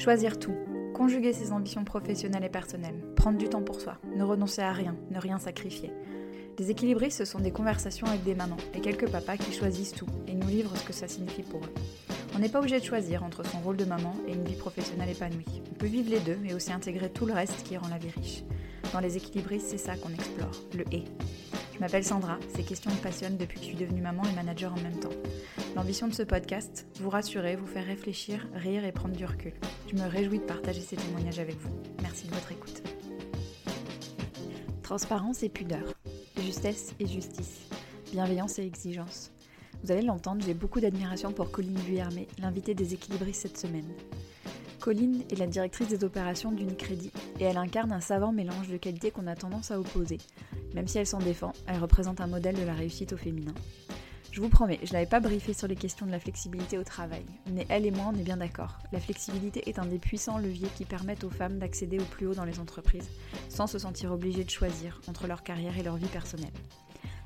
[0.00, 0.54] Choisir tout,
[0.94, 4.96] conjuguer ses ambitions professionnelles et personnelles, prendre du temps pour soi, ne renoncer à rien,
[5.10, 5.92] ne rien sacrifier.
[6.58, 10.06] Les équilibristes, ce sont des conversations avec des mamans et quelques papas qui choisissent tout
[10.26, 11.74] et nous livrent ce que ça signifie pour eux.
[12.34, 15.10] On n'est pas obligé de choisir entre son rôle de maman et une vie professionnelle
[15.10, 15.60] épanouie.
[15.70, 18.08] On peut vivre les deux, mais aussi intégrer tout le reste qui rend la vie
[18.08, 18.42] riche.
[18.94, 21.04] Dans les équilibristes, c'est ça qu'on explore, le et.
[21.80, 24.70] Je m'appelle Sandra, ces questions me passionnent depuis que je suis devenue maman et manager
[24.70, 25.08] en même temps.
[25.74, 29.54] L'ambition de ce podcast, vous rassurer, vous faire réfléchir, rire et prendre du recul.
[29.90, 31.70] Je me réjouis de partager ces témoignages avec vous.
[32.02, 32.82] Merci de votre écoute.
[34.82, 35.94] Transparence et pudeur,
[36.44, 37.60] justesse et justice,
[38.12, 39.30] bienveillance et exigence.
[39.82, 43.88] Vous allez l'entendre, j'ai beaucoup d'admiration pour Colline Vuillermé, l'invitée des équilibristes cette semaine.
[44.80, 49.10] Colline est la directrice des opérations d'Unicredit et elle incarne un savant mélange de qualités
[49.10, 50.18] qu'on a tendance à opposer.
[50.74, 53.54] Même si elle s'en défend, elle représente un modèle de la réussite au féminin.
[54.32, 57.24] Je vous promets, je n'avais pas briefé sur les questions de la flexibilité au travail,
[57.52, 58.78] mais elle et moi on est bien d'accord.
[58.92, 62.34] La flexibilité est un des puissants leviers qui permettent aux femmes d'accéder au plus haut
[62.34, 63.10] dans les entreprises,
[63.48, 66.52] sans se sentir obligées de choisir entre leur carrière et leur vie personnelle.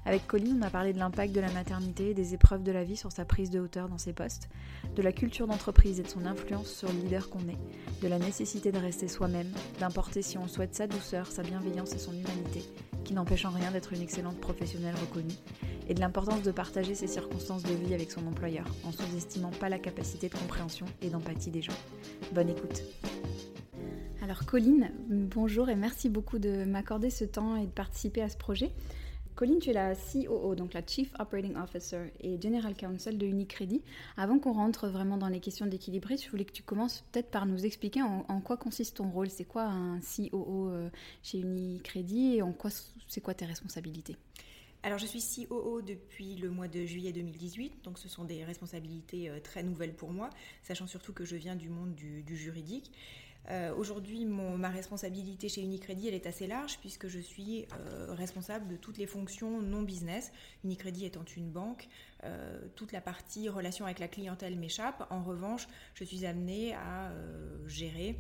[0.06, 2.84] Avec Colline, on a parlé de l'impact de la maternité et des épreuves de la
[2.84, 4.48] vie sur sa prise de hauteur dans ses postes,
[4.96, 8.18] de la culture d'entreprise et de son influence sur le leader qu'on est, de la
[8.18, 12.62] nécessité de rester soi-même, d'importer si on souhaite sa douceur, sa bienveillance et son humanité,
[13.05, 15.34] qui n'empêche en rien d'être une excellente professionnelle reconnue,
[15.88, 19.69] et de l'importance de partager ses circonstances de vie avec son employeur, en sous-estimant pas
[19.69, 21.77] la capacité de compréhension et d'empathie des gens.
[22.33, 22.83] Bonne écoute.
[24.22, 28.38] Alors Colline, bonjour et merci beaucoup de m'accorder ce temps et de participer à ce
[28.38, 28.72] projet.
[29.34, 33.83] Colline, tu es la COO, donc la Chief Operating Officer et General Counsel de Unicredit.
[34.16, 37.44] Avant qu'on rentre vraiment dans les questions d'équilibre, je voulais que tu commences peut-être par
[37.44, 39.28] nous expliquer en, quoi consiste ton rôle.
[39.28, 40.89] C'est quoi un COO euh,
[41.24, 42.70] chez Unicredit et en quoi
[43.08, 44.16] c'est quoi tes responsabilités
[44.84, 49.30] alors je suis COO depuis le mois de juillet 2018, donc ce sont des responsabilités
[49.30, 50.28] euh, très nouvelles pour moi,
[50.62, 52.92] sachant surtout que je viens du monde du, juridique.
[53.48, 58.68] Euh, aujourd'hui, ma responsabilité chez Unicredit, elle est assez large puisque je suis euh, responsable
[58.68, 60.33] de toutes les fonctions non business.
[60.64, 61.89] Unicredit étant une banque,
[62.74, 65.07] toute la partie relation avec la clientèle m'échappe.
[65.11, 67.12] En revanche, je suis amenée à
[67.67, 68.17] gérer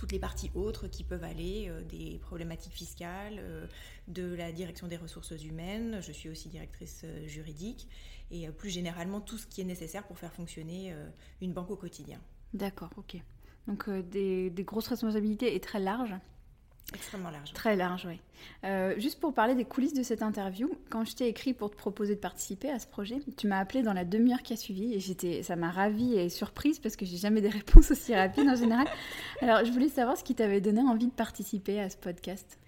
[0.00, 3.66] toutes les parties autres qui peuvent aller, euh, des problématiques fiscales, euh,
[4.08, 7.86] de la direction des ressources humaines, je suis aussi directrice euh, juridique,
[8.30, 10.94] et plus généralement tout ce qui est nécessaire pour faire fonctionner
[11.40, 12.20] une banque au quotidien.
[12.54, 13.16] D'accord, ok.
[13.66, 16.14] Donc des, des, grosses responsabilités et très larges.
[16.94, 17.52] Extrêmement large.
[17.52, 18.20] Très large, oui.
[18.64, 21.76] Euh, juste pour parler des coulisses de cette interview, quand je t'ai écrit pour te
[21.76, 24.94] proposer de participer à ce projet, tu m'as appelé dans la demi-heure qui a suivi
[24.94, 28.48] et j'étais, ça m'a ravie et surprise parce que j'ai jamais des réponses aussi rapides
[28.48, 28.86] en général.
[29.40, 32.59] Alors, je voulais savoir ce qui t'avait donné envie de participer à ce podcast.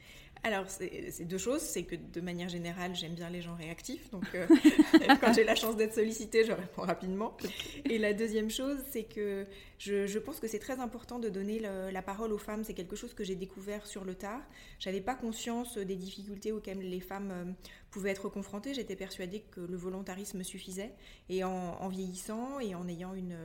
[0.44, 1.60] Alors, c'est deux choses.
[1.60, 4.10] C'est que de manière générale, j'aime bien les gens réactifs.
[4.10, 4.46] Donc, euh,
[5.20, 7.36] quand j'ai la chance d'être sollicitée, je réponds rapidement.
[7.84, 9.46] Et la deuxième chose, c'est que
[9.78, 12.64] je, pense que c'est très important de donner la parole aux femmes.
[12.64, 14.40] C'est quelque chose que j'ai découvert sur le tard.
[14.80, 17.44] J'avais pas conscience des difficultés auxquelles les femmes euh,
[17.90, 18.74] pouvaient être confrontées.
[18.74, 20.92] J'étais persuadée que le volontarisme suffisait.
[21.28, 23.36] Et en vieillissant et en ayant une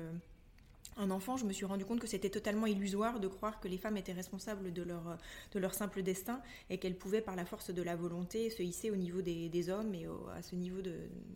[0.97, 3.77] un enfant, je me suis rendu compte que c'était totalement illusoire de croire que les
[3.77, 5.17] femmes étaient responsables de leur,
[5.53, 8.91] de leur simple destin et qu'elles pouvaient, par la force de la volonté, se hisser
[8.91, 10.81] au niveau des, hommes et au, à ce niveau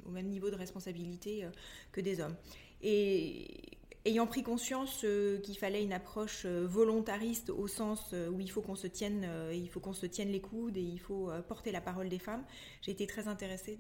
[0.06, 1.50] au même niveau de responsabilité euh,
[1.92, 2.36] que des hommes.
[4.06, 8.50] Ayant pris conscience euh, qu'il fallait une approche euh, volontariste au sens euh, où il
[8.50, 11.72] faut qu'on se tienne, il faut qu'on se tienne les coudes et il faut porter
[11.72, 12.44] la parole des femmes,
[12.82, 13.78] j'ai été très intéressée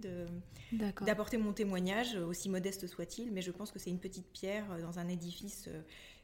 [1.02, 5.00] d'apporter mon témoignage, aussi modeste soit-il, mais je pense que c'est une petite pierre dans
[5.00, 5.70] un édifice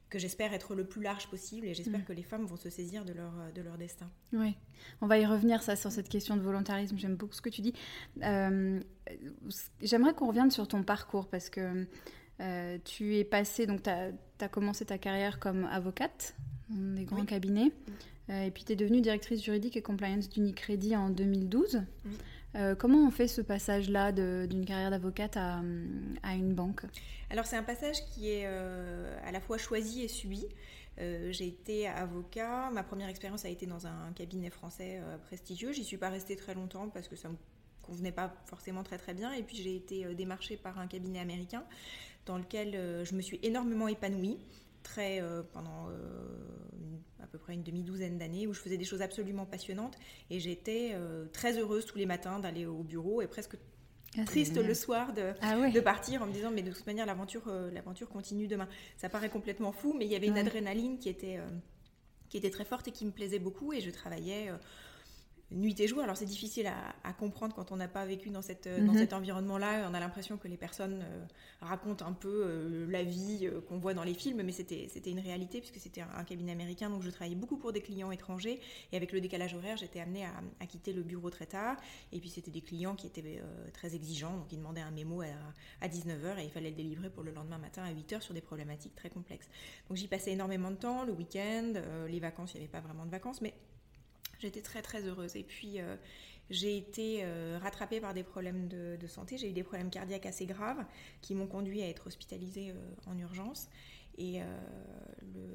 [0.09, 2.05] que j'espère être le plus large possible et j'espère mm.
[2.05, 4.09] que les femmes vont se saisir de leur, de leur destin.
[4.31, 4.55] Oui,
[5.01, 7.61] on va y revenir ça sur cette question de volontarisme, j'aime beaucoup ce que tu
[7.61, 7.73] dis.
[9.81, 11.87] J'aimerais qu'on revienne sur ton parcours parce que
[12.39, 16.35] euh, tu es passé, donc tu as, commencé ta carrière comme avocate
[16.69, 17.71] dans des grands cabinets,
[18.29, 21.83] euh, et puis tu es devenue directrice juridique et compliance d'Unicredit en 2012.
[22.55, 25.61] Euh, comment on fait ce passage-là d'une carrière d'avocate à,
[26.23, 26.83] à, une banque?
[27.29, 30.45] Alors c'est un passage qui est à la fois choisi et subi.
[30.97, 35.71] j'ai été avocat, ma première expérience a été dans un cabinet français prestigieux.
[35.71, 37.35] J'y suis pas restée très longtemps parce que ça me
[37.81, 39.33] convenait pas forcément très très bien.
[39.33, 41.63] Et puis j'ai été démarchée par un cabinet américain
[42.27, 44.37] dans lequel euh, je me suis énormément épanouie
[44.83, 45.93] très euh, pendant euh,
[47.23, 49.97] à peu près une demi-douzaine d'années où je faisais des choses absolument passionnantes.
[50.29, 50.95] Et j'étais
[51.33, 53.57] très heureuse tous les matins d'aller au bureau et presque
[54.17, 57.05] ah, triste le soir de, ah de, partir en me disant mais de toute manière
[57.05, 58.69] l'aventure l'aventure continue demain.
[58.95, 61.39] Ça paraît complètement fou mais il y avait une adrénaline qui était
[62.29, 63.73] qui était très forte et qui me plaisait beaucoup.
[63.73, 64.49] Et je travaillais
[65.51, 66.01] nuit et jour.
[66.01, 68.97] Alors c'est difficile à, comprendre quand on n'a pas vécu dans, cette, dans mhm.
[68.97, 69.87] cet environnement-là.
[69.89, 71.25] On a l'impression que les personnes euh,
[71.61, 75.19] racontent un peu euh, la vie euh, qu'on voit dans les films, mais c'était une
[75.19, 76.89] réalité puisque c'était un, cabinet américain.
[76.89, 78.59] Donc je travaillais beaucoup pour des clients étrangers
[78.91, 81.77] et avec le décalage horaire, j'étais amenée à, à, quitter le bureau très tard.
[82.11, 83.41] Et puis c'était des clients qui étaient
[83.73, 85.25] très exigeants, donc ils demandaient un mémo à,
[85.81, 88.41] à 19h et il fallait le délivrer pour le lendemain matin à 8h sur des
[88.41, 89.49] problématiques très complexes.
[89.87, 91.73] Donc j'y passais énormément de temps, le week-end,
[92.07, 93.53] les vacances, il n'y avait pas vraiment de vacances, mais
[94.39, 95.35] J'étais très très heureuse.
[95.35, 95.95] Et puis euh,
[96.49, 99.37] j'ai été euh, rattrapée par des problèmes de, santé.
[99.37, 100.83] J'ai eu des problèmes cardiaques assez graves
[101.21, 103.69] qui m'ont conduit à être hospitalisée euh, en urgence.
[104.19, 104.39] Et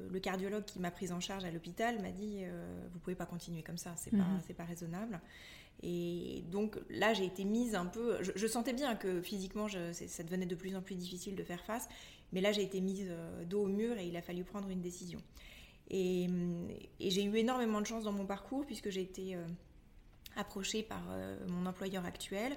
[0.09, 2.45] le, cardiologue qui m'a prise en charge à l'hôpital m'a dit
[2.93, 4.55] Vous pouvez pas continuer comme ça, c'est pas, mhm.
[4.55, 5.19] pas raisonnable.
[5.81, 8.19] Et donc là, j'ai été mise un peu.
[8.23, 11.65] Je, sentais bien que physiquement, je, ça devenait de plus en plus difficile de faire
[11.65, 11.89] face.
[12.31, 13.05] Mais là, j'ai été mise
[13.49, 15.19] dos au mur et il a fallu prendre une décision.
[15.89, 16.27] Et,
[16.99, 19.45] j'ai eu énormément de chance dans mon parcours puisque j'ai été euh,
[20.35, 22.55] approchée par euh, mon employeur actuel.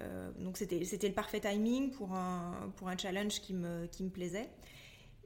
[0.00, 4.10] Euh, donc c'était le parfait timing pour un, pour un challenge qui me, qui me
[4.10, 4.48] plaisait.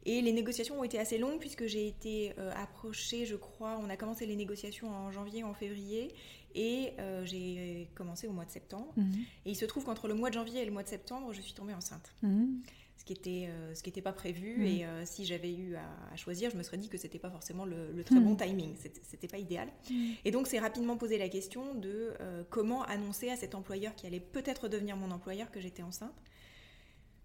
[0.04, 3.96] Et les négociations ont été assez longues puisque j'ai été approchée, je crois, on a
[3.96, 6.14] commencé les négociations en janvier, en février,
[6.54, 6.92] et
[7.24, 8.90] j'ai commencé au mois de septembre.
[8.96, 9.12] Mhm.
[9.44, 11.42] Et il se trouve qu'entre le mois de janvier et le mois de septembre, je
[11.42, 12.14] suis tombée enceinte.
[12.22, 12.62] Mhm
[12.98, 14.58] ce qui était euh, ce qui n'était pas prévu.
[14.58, 14.62] Mm.
[14.64, 17.64] Et euh, si j'avais eu à, choisir, je me serais dit que c'était pas forcément
[17.64, 18.36] le, très bon mm.
[18.38, 18.74] timing.
[19.04, 19.68] C'était pas idéal.
[19.88, 20.10] Mm.
[20.24, 24.06] Et donc c'est rapidement posé la question de euh, comment annoncer à cet employeur qui
[24.06, 26.14] allait peut-être devenir mon employeur que j'étais enceinte.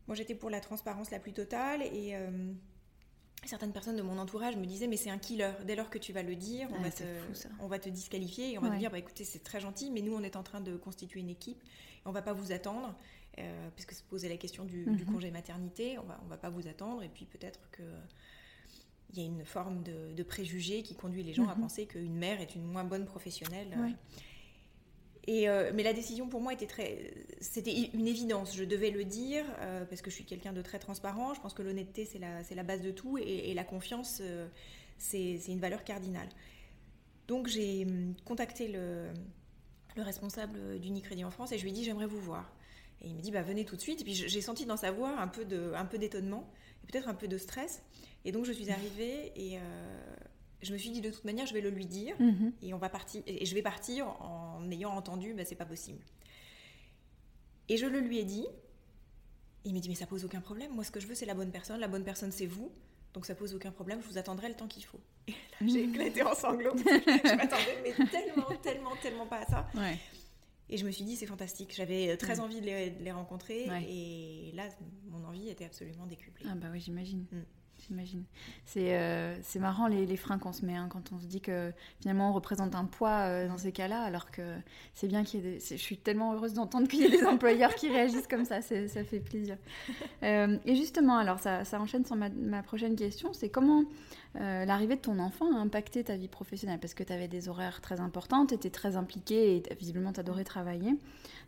[0.07, 2.13] Moi j'étais pour la transparence la plus totale et
[3.45, 6.11] certaines personnes de mon entourage me disaient mais c'est un killer dès lors que tu
[6.11, 7.03] vas le dire on, va, te,
[7.61, 10.01] on va te disqualifier et on va te dire bah écoutez c'est très gentil mais
[10.01, 12.93] nous on est en train de constituer une équipe et on va pas vous attendre
[13.39, 15.05] euh, puisque se posait la question du, mhm.
[15.05, 17.83] congé maternité, on va, on va pas vous attendre, et puis peut-être que
[19.13, 21.61] il y a une forme de, préjugé qui conduit les gens à mhm.
[21.61, 23.77] penser qu'une mère est une moins bonne professionnelle.
[25.25, 28.55] Et euh, mais la décision pour moi était très, c'était une évidence.
[28.55, 31.33] Je devais le dire euh, parce que je suis quelqu'un de très transparent.
[31.33, 34.21] Je pense que l'honnêteté c'est la, la base de tout et, la confiance
[34.97, 36.27] c'est, c'est une valeur cardinale.
[37.27, 39.11] Donc j'ai hum, contacté le,
[39.95, 42.51] le responsable d'Unicredit en France et je lui ai dit j'aimerais vous voir.
[43.03, 44.01] Et il me dit, bah, venez tout de suite.
[44.01, 46.49] Et puis j'ai senti dans sa voix un peu, de, un peu d'étonnement
[46.83, 47.83] et peut-être un peu de stress.
[48.25, 50.15] Et donc je suis arrivée et euh,
[50.61, 52.53] je me suis dit, de toute manière, je vais le lui dire mhm.
[52.61, 56.01] et, on va partir, et je vais partir en ayant entendu, bah, c'est pas possible.
[57.69, 58.45] Et je le lui ai dit.
[59.65, 60.71] il m'a dit, mais ça pose aucun problème.
[60.73, 61.79] Moi, ce que je veux, c'est la bonne personne.
[61.79, 62.71] La bonne personne, c'est vous.
[63.13, 64.99] Donc ça pose aucun problème, je vous attendrai le temps qu'il faut.
[65.27, 66.75] Et là, j'ai éclaté en sanglots.
[66.77, 69.67] je m'attendais mais tellement, tellement, tellement pas à ça.
[69.75, 69.99] Ouais.
[70.69, 71.73] Et je me suis dit, c'est fantastique.
[71.75, 73.67] J'avais euh, très envie de les, rencontrer.
[73.87, 74.63] Et là,
[75.09, 76.45] mon envie était absolument décuplée.
[76.49, 77.25] Ah bah oui, j'imagine.
[77.31, 77.41] Mm.
[77.87, 78.23] J'imagine.
[78.65, 82.29] C'est euh, marrant les, freins qu'on se met hein, quand on se dit que finalement
[82.29, 84.41] on représente un poids euh, dans ces cas-là, alors que
[84.93, 85.59] c'est bien qu'il y ait.
[85.59, 89.03] Je suis tellement heureuse d'entendre qu'il y ait des employeurs qui réagissent comme ça, ça
[89.03, 89.57] fait plaisir.
[90.21, 93.83] et justement, alors ça, enchaîne sur ma, prochaine question, c'est comment
[94.39, 96.79] euh, l'arrivée de ton enfant a impacté ta vie professionnelle?
[96.79, 100.19] Parce que tu avais des horaires très importants, tu étais très impliquée et visiblement tu
[100.19, 100.95] adorais travailler.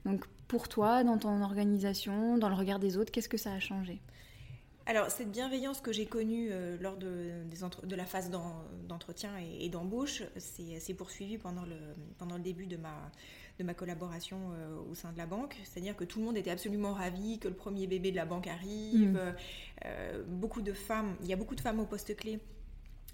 [0.05, 3.59] Donc pour toi, dans ton organisation, dans le regard des autres, qu'est-ce que ça a
[3.59, 4.01] changé?
[4.87, 7.31] Alors, cette bienveillance que j'ai connue euh, lors de,
[7.83, 11.75] de, la phase d'entretien et, d'embauche s'est poursuivie pendant le,
[12.19, 13.11] pendant le début de ma,
[13.57, 15.57] de ma collaboration euh, au sein de la banque.
[15.63, 18.45] C'est-à-dire que tout le monde était absolument ravi que le premier bébé de la banque
[18.45, 19.09] arrive.
[19.09, 20.23] Mmh.
[20.27, 22.39] beaucoup de femmes, il y a beaucoup de femmes au poste clé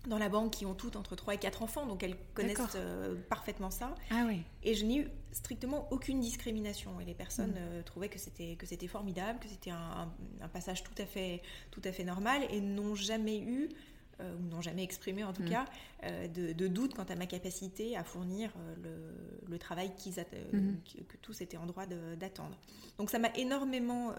[0.08, 3.16] dans la banque qui ont toutes entre 3 et 4 enfants, donc elles connaissent euh,
[3.30, 3.94] parfaitement ça.
[4.10, 4.42] Ah oui.
[4.64, 7.00] Et je n'ai eu strictement aucune discrimination.
[7.00, 7.58] Et les personnes mm.
[7.58, 10.12] euh, trouvaient que c'était, que c'était formidable, que c'était un,
[10.52, 13.70] passage tout à fait, tout à fait normal et n'ont jamais eu,
[14.20, 15.50] euh, ou n'ont jamais exprimé en tout mm.
[15.50, 15.66] cas,
[16.34, 18.52] de, de, doute quant à ma capacité à fournir
[18.84, 19.14] le,
[19.48, 20.98] le, travail qu'ils mm-hmm.
[20.98, 22.58] que, que, tous étaient en droit d'attendre.
[22.98, 24.16] Donc ça m'a énormément,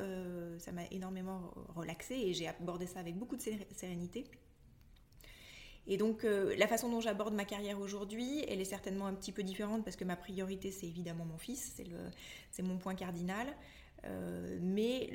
[0.58, 4.24] ça m'a énormément relaxé et j'ai abordé ça avec beaucoup de sérénité.
[5.86, 9.32] Et donc euh, la façon dont j'aborde ma carrière aujourd'hui, elle est certainement un petit
[9.32, 11.74] peu différente parce que ma priorité c'est évidemment mon fils,
[12.50, 13.48] c'est mon point cardinal.
[14.04, 15.10] Euh, mais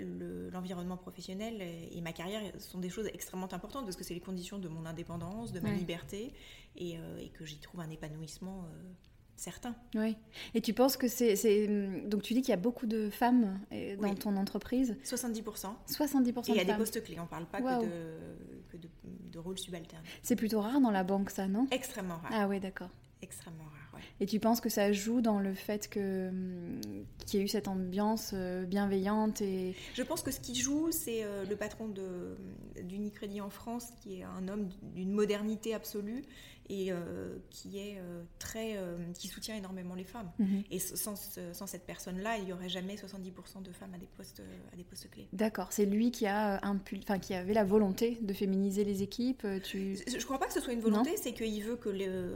[0.53, 4.59] l'environnement professionnel et ma carrière sont des choses extrêmement importantes parce que c'est les conditions
[4.59, 6.31] de mon indépendance, de ma liberté
[6.77, 8.65] et, euh, et que j'y trouve un épanouissement
[9.37, 9.75] Certains.
[9.93, 10.17] Oui.
[10.55, 11.35] Et tu penses que c'est.
[12.07, 13.59] Donc tu dis qu'il y a beaucoup de femmes
[14.01, 15.75] dans ton entreprise 70%.
[15.87, 18.17] 70% Et il y a des postes clés, on ne parle pas que, de,
[18.75, 20.03] de, rôles subalternes.
[20.23, 21.67] C'est plutôt rare dans la banque, ça, non?
[21.71, 22.31] Extrêmement rare.
[22.33, 22.89] Ah oui, d'accord.
[23.21, 23.87] Extrêmement rare.
[24.19, 26.81] Et tu penses que ça joue dans le fait que hum,
[27.25, 30.91] qu'il y ait eu cette ambiance euh, bienveillante et Je pense que ce qui joue,
[30.91, 31.91] c'est euh, le patron
[32.83, 36.23] d'Unicredit en France, qui est un homme d'une modernité absolue
[36.69, 36.91] et
[37.49, 37.99] qui est
[38.39, 38.77] très,
[39.13, 40.31] qui soutient énormément les femmes.
[40.39, 40.63] Mhm.
[40.71, 41.15] Et sans,
[41.53, 44.41] sans cette personne-là, il n'y aurait jamais 70% de femmes à des postes,
[44.73, 45.27] à des postes clés.
[45.33, 49.45] D'accord, c'est lui qui a enfin, qui avait la volonté de féminiser les équipes.
[49.63, 49.97] Tu...
[50.07, 51.89] Je ne crois pas que ce soit une volonté, c'est qu'il veut que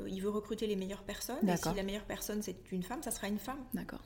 [0.07, 1.47] il veut recruter les meilleures personnes.
[1.47, 3.59] Et si la meilleure personne c'est une femme, ça sera une femme.
[3.73, 4.03] D'accord.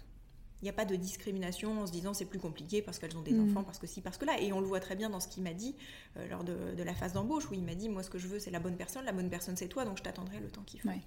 [0.61, 3.21] Il n'y a pas de discrimination en se disant c'est plus compliqué parce qu'elles ont
[3.21, 3.49] des Mhm.
[3.51, 4.39] enfants, parce que si, parce que là.
[4.41, 5.75] Et on le voit très bien dans ce qu'il m'a dit
[6.17, 8.27] euh, lors de, de la phase d'embauche, où il m'a dit moi ce que je
[8.27, 10.63] veux c'est la bonne personne, la bonne personne c'est toi, donc je t'attendrai le temps
[10.63, 10.89] qu'il faut.
[10.89, 11.01] Ouais.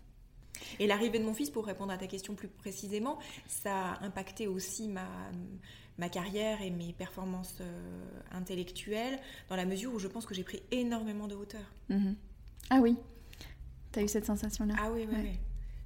[0.81, 4.47] Et l'arrivée de mon fils, pour répondre à ta question plus précisément, ça a impacté
[4.49, 5.07] aussi ma,
[5.99, 10.43] ma carrière et mes performances euh, intellectuelles, dans la mesure où je pense que j'ai
[10.45, 11.73] pris énormément de hauteur.
[11.89, 12.17] Mhm.
[12.71, 12.97] Ah oui,
[13.93, 15.23] tu as eu cette sensation-là Ah oui, oui, Ouais.
[15.23, 15.39] oui.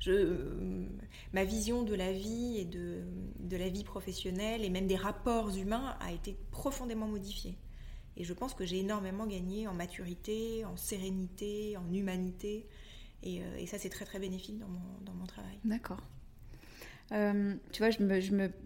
[0.08, 0.86] Euh,
[1.32, 3.02] ma vision de la vie et de,
[3.38, 7.56] de la vie professionnelle et même des rapports humains a été profondément modifiée.
[8.16, 12.66] Et je pense que j'ai énormément gagné en maturité, en sérénité, en humanité.
[13.22, 15.58] Et, euh, ça, c'est très très bénéfique dans mon, dans mon travail.
[15.64, 16.02] D'accord.
[17.12, 18.20] Euh, tu vois, je, me,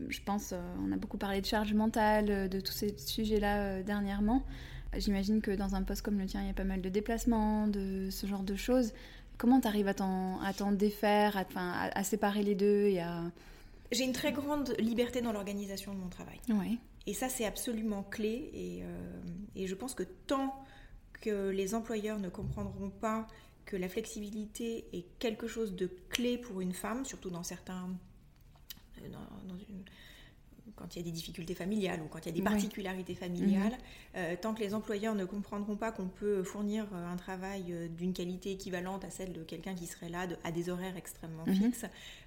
[0.08, 4.44] je, pense, on a beaucoup parlé de charge mentale, de tous ces sujets-là dernièrement.
[4.98, 7.66] J'imagine que dans un poste comme le tien, il y a pas mal de déplacements,
[7.68, 8.92] de ce genre de choses.
[9.38, 13.24] Comment tu arrives à t'en défaire, à, à, à séparer les deux et à...
[13.92, 16.40] J'ai une très grande liberté dans l'organisation de mon travail.
[16.48, 16.78] Ouais.
[17.06, 18.50] Et ça, c'est absolument clé.
[18.52, 19.20] Et, euh,
[19.54, 20.54] et je pense que tant
[21.20, 23.26] que les employeurs ne comprendront pas
[23.64, 27.90] que la flexibilité est quelque chose de clé pour une femme, surtout dans certains.
[29.02, 29.84] euh, dans- dans une-
[30.76, 33.76] quand il y a des difficultés familiales ou quand il y a des particularités familiales,
[34.16, 37.88] euh, tant que les employeurs ne comprendront pas qu'on peut fournir euh, un travail euh,
[37.88, 41.46] d'une qualité équivalente à celle de quelqu'un qui serait là de- à des horaires extrêmement
[41.46, 41.54] Mhm.
[41.54, 41.86] fixes,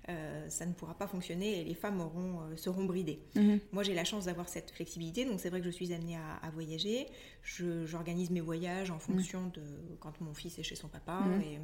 [0.09, 3.19] euh, ça ne pourra pas fonctionner et les femmes auront, euh, seront bridées.
[3.35, 3.59] Mhm.
[3.71, 6.35] Moi, j'ai la chance d'avoir cette flexibilité, donc c'est vrai que je suis amenée à,
[6.41, 7.07] à voyager.
[7.43, 9.61] Je- J'organise mes voyages en fonction de
[9.99, 11.41] quand mon fils est chez son papa, Mhm.
[11.41, 11.59] et,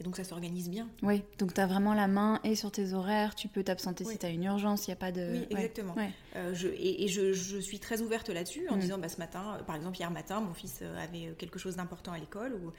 [0.00, 0.88] et donc ça s'organise bien.
[1.02, 4.12] Oui, donc tu as vraiment la main et sur tes horaires, tu peux t'absenter Oui.
[4.12, 5.32] si tu as une urgence, il n'y a pas de...
[5.32, 5.94] Oui, exactement.
[5.94, 6.10] Ouais.
[6.36, 8.80] Euh, je, et et je, je suis très ouverte là-dessus en Mhm.
[8.80, 11.76] disant, bah, ce matin, euh, par exemple hier matin, mon fils euh, avait quelque chose
[11.76, 12.72] d'important à l'école où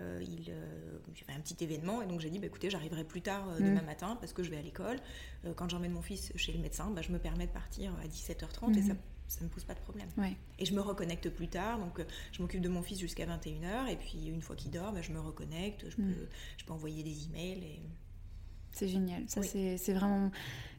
[0.00, 3.22] euh, il euh, avait un petit événement, et donc j'ai dit, bah, écoutez, j'arriverai plus
[3.22, 4.96] tard demain matin parce que je vais à l'école.
[5.56, 8.76] Quand j'emmène mon fils chez le médecin, bah, je me permets de partir à 17h30
[8.76, 8.88] et Mhm.
[8.88, 8.94] ça
[9.28, 10.08] ça ne pose pas de problème.
[10.18, 10.36] Ouais.
[10.58, 13.88] Et je me reconnecte plus tard, donc euh, je m'occupe de mon fils jusqu'à 21h,
[13.90, 16.26] et puis une fois qu'il dort, bah, je me reconnecte, je peux, Mm.
[16.58, 17.64] je peux envoyer des emails.
[17.64, 17.80] Et...
[18.72, 19.22] C'est génial.
[19.28, 19.76] Ça, Oui.
[19.78, 20.30] c'est vraiment.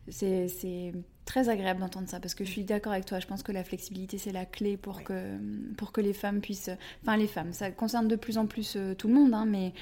[0.09, 0.93] C'est
[1.25, 3.19] très agréable d'entendre ça parce que je suis d'accord avec toi.
[3.19, 5.37] Je pense que la flexibilité, c'est la clé pour, que,
[5.75, 6.69] pour que les femmes puissent.
[7.01, 9.73] Enfin, les femmes, ça concerne de plus en plus euh, tout le monde, hein, mais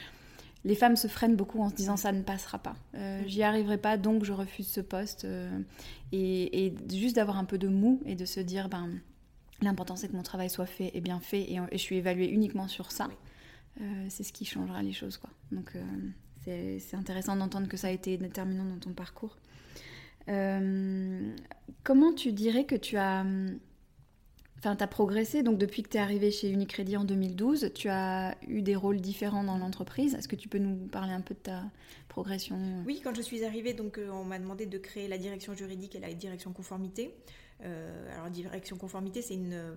[0.66, 2.76] les femmes se freinent beaucoup en se disant ça ne passera pas.
[2.96, 3.28] Euh, Mm.
[3.28, 5.26] J'y arriverai pas, donc je refuse ce poste.
[5.26, 5.60] euh,
[6.12, 8.90] et, et juste d'avoir un peu de mou et de se dire ben,
[9.62, 12.30] l'important, c'est que mon travail soit fait et bien fait et, et je suis évaluée
[12.30, 13.10] uniquement sur ça.
[13.82, 15.18] Euh, c'est ce qui changera les choses.
[15.18, 15.30] Quoi.
[15.52, 15.76] Donc,
[16.44, 19.38] c'est c'est intéressant d'entendre que ça a été déterminant dans ton parcours.
[21.84, 23.26] Comment tu dirais que tu as,
[24.66, 28.38] enfin, as progressé Donc, depuis que tu es arrivé chez Unicredit en 2012, tu as
[28.48, 30.16] eu des rôles différents dans l'entreprise.
[30.16, 31.64] Est-ce que tu peux nous parler un peu de ta
[32.08, 35.54] progression Oui, quand je suis arrivée, donc, euh, on m'a demandé de créer la direction
[35.54, 37.14] juridique et la direction conformité.
[37.62, 39.76] Euh, alors, direction conformité, c'est une, euh,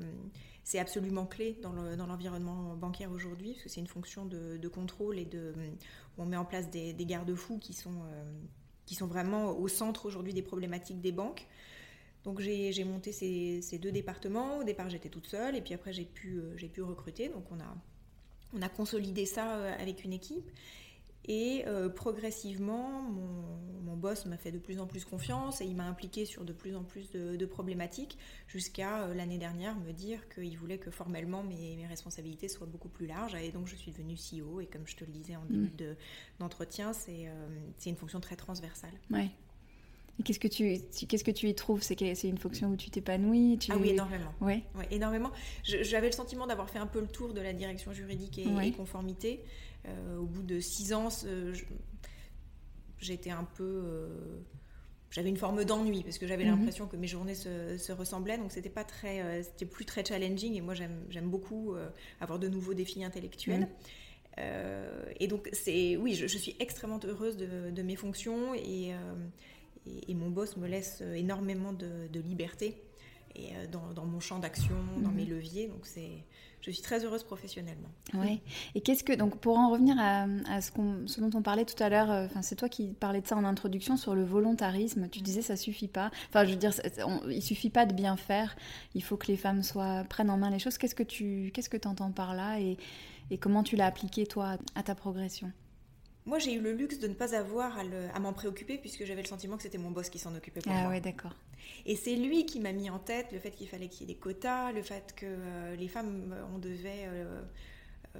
[0.64, 5.18] c'est absolument clé dans dans l'environnement bancaire aujourd'hui, parce que c'est une fonction de, contrôle
[5.18, 5.52] et de,
[6.18, 8.24] on met en place des, garde-fous qui sont, euh,
[8.84, 11.46] qui sont vraiment au centre aujourd'hui des problématiques des banques.
[12.26, 14.58] Donc j'ai monté ces, ces deux départements.
[14.58, 17.28] Au départ, j'étais toute seule, et puis après, j'ai pu, euh, j'ai pu recruter.
[17.30, 17.76] Donc on a,
[18.52, 20.50] on a consolidé ça euh, avec une équipe.
[21.28, 23.42] Et euh, progressivement, mon,
[23.84, 26.52] mon boss m'a fait de plus en plus confiance et il m'a impliqué sur de
[26.52, 28.16] plus en plus de, de problématiques
[28.46, 32.88] jusqu'à euh, l'année dernière me dire qu'il voulait que formellement mes, mes responsabilités soient beaucoup
[32.88, 33.34] plus larges.
[33.34, 35.96] Et donc je suis devenue CEO et comme je te le disais en début de-
[36.38, 38.94] d'entretien, c'est euh, c'est une fonction très transversale.
[39.10, 39.30] Ouais.
[40.18, 41.82] Et qu'est-ce que tu, tu- qu'est-ce que tu y trouves?
[41.82, 43.70] C'est c'est une fonction où tu t'épanouis tu...
[43.72, 44.32] Ah oui, énormément.
[44.40, 44.62] Ouais.
[44.74, 45.30] Ouais, énormément.
[45.62, 48.68] J'avais le sentiment d'avoir fait un peu le tour de la direction juridique et, Ouais.
[48.68, 49.44] et conformité.
[49.86, 51.08] Euh, au bout de six ans,
[52.98, 53.64] j'étais un peu.
[53.84, 54.08] euh,
[55.10, 56.50] j'avais une forme d'ennui parce que j'avais Mhm.
[56.58, 60.04] l'impression que mes journées se, se ressemblaient, donc c'était pas très, euh, c'était plus très
[60.04, 60.54] challenging.
[60.54, 61.74] Et moi, j'aime beaucoup
[62.20, 63.68] avoir de nouveaux défis intellectuels.
[64.38, 68.92] Euh, et donc, c'est oui, je, je suis extrêmement heureuse de, de mes fonctions et,
[68.92, 69.14] euh,
[69.86, 72.82] et, et mon boss me laisse énormément de, de liberté
[73.34, 75.14] et euh, dans, dans mon champ d'action, dans Mhm.
[75.16, 75.68] mes leviers.
[75.68, 76.24] Donc, c'est,
[76.62, 77.90] je suis très heureuse professionnellement.
[78.14, 78.40] Ouais.
[78.74, 80.72] Et qu'est-ce que donc pour en revenir à, à ce,
[81.20, 83.44] dont on parlait tout à l'heure, euh, enfin c'est toi qui parlais de ça en
[83.44, 85.08] introduction sur le volontarisme.
[85.10, 86.10] Tu disais ça suffit pas.
[86.30, 86.72] Enfin je veux dire,
[87.06, 88.56] on- il suffit pas de bien faire.
[88.94, 90.78] Il faut que les femmes soient prennent en main les choses.
[90.78, 92.78] Qu'est-ce que tu qu'est-ce que entends par là et,
[93.30, 95.52] et comment tu l'as appliqué toi à ta progression?
[96.26, 99.28] Moi, j'ai eu le luxe de ne pas avoir à, m'en préoccuper puisque j'avais le
[99.28, 100.90] sentiment que c'était mon boss qui s'en occupait pour ah, moi.
[100.90, 101.32] ouais, d'accord.
[101.86, 104.14] Et c'est lui qui m'a mis en tête le fait qu'il fallait qu'il y ait
[104.14, 107.42] des quotas, le fait que euh, les femmes, euh, on devait euh,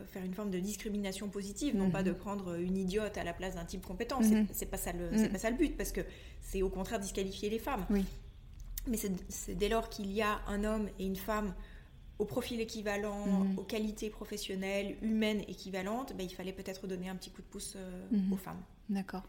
[0.07, 2.17] faire une forme de discrimination positive, non pas de mhm.
[2.17, 4.21] prendre une idiote à la place d'un type compétent.
[4.21, 4.47] Mhm.
[4.53, 5.33] C'est pas ça le, c'est mhm.
[5.33, 6.03] pas ça le but parce que
[6.43, 7.87] c'est au contraire disqualifier les femmes.
[7.91, 8.05] Oui.
[8.87, 8.99] Mais
[9.29, 11.55] c'est dès lors qu'il y a un homme et une femme
[12.19, 13.59] au profil équivalent, mhm.
[13.59, 17.75] aux qualités professionnelles, humaines équivalentes, ben, il fallait peut-être donner un petit coup de pouce
[17.77, 18.33] euh, mhm.
[18.33, 18.63] aux femmes.
[18.89, 19.23] D'accord.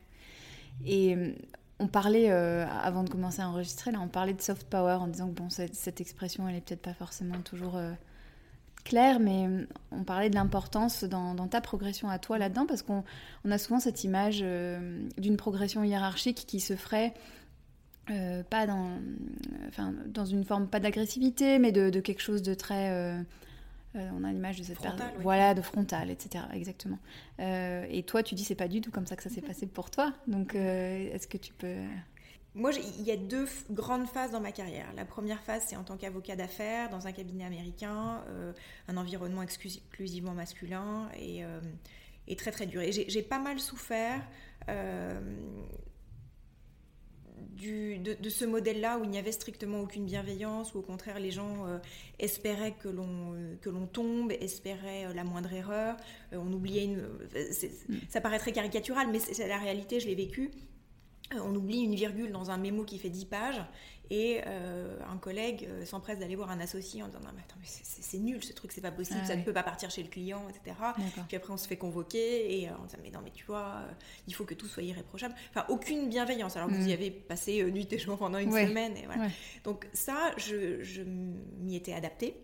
[0.86, 1.34] Et euh,
[1.80, 5.08] on parlait, euh, avant de commencer à enregistrer, là, on parlait de soft power en
[5.08, 7.80] disant que bon, cette, expression, elle est peut-être pas forcément toujours
[8.86, 9.48] claire, mais
[9.92, 13.04] on parlait de l'importance dans, ta progression à toi là-dedans, parce qu'on
[13.50, 14.40] a souvent cette image
[15.18, 17.14] d'une progression hiérarchique qui se ferait
[18.10, 19.00] euh, pas dans,
[19.68, 22.92] enfin, dans une forme pas d'agressivité, mais de, quelque chose de très.
[22.92, 23.22] Euh,
[23.96, 26.46] euh, on a l'image de cette frontal, voilà, de frontal, etc.
[26.54, 27.00] Exactement.
[27.40, 29.90] et toi, tu dis c'est pas du tout comme ça que ça s'est passé pour
[29.90, 30.14] toi.
[30.28, 31.76] Donc, est-ce que tu peux
[32.56, 34.88] moi, il y a deux grandes phases dans ma carrière.
[34.96, 38.24] La première phase, c'est en tant qu'avocat d'affaires dans un cabinet américain,
[38.88, 41.44] un environnement exclusivement masculin et,
[42.28, 42.82] et, très très dur.
[42.82, 44.24] Et j'ai pas mal souffert
[47.58, 51.66] de, ce modèle-là où il n'y avait strictement aucune bienveillance, où au contraire les gens
[51.68, 51.80] euh,
[52.20, 55.98] espéraient que l'on euh, que l'on tombe, espéraient euh, la moindre erreur,
[56.32, 56.98] on oubliait une...
[56.98, 57.98] Mm.
[58.10, 60.52] Ça paraît très caricatural, mais c'est la réalité, je l'ai vécu.
[61.34, 63.62] On oublie une virgule dans un mémo qui fait 10 pages
[64.10, 67.58] et euh, un collègue euh, s'empresse d'aller voir un associé en disant non mais attends
[67.60, 70.04] mais c'est nul ce truc c'est pas possible ah ça ne peut pas partir chez
[70.04, 70.76] le client etc
[71.28, 73.82] puis après on se fait convoquer et euh, on dit mais non mais tu vois
[74.28, 76.94] il faut que tout soit irréprochable enfin aucune bienveillance alors que vous y mm.
[76.94, 79.30] avez passé nuit et jour pendant une semaine et voilà.
[79.64, 82.36] donc ça je, je m'y étais adaptée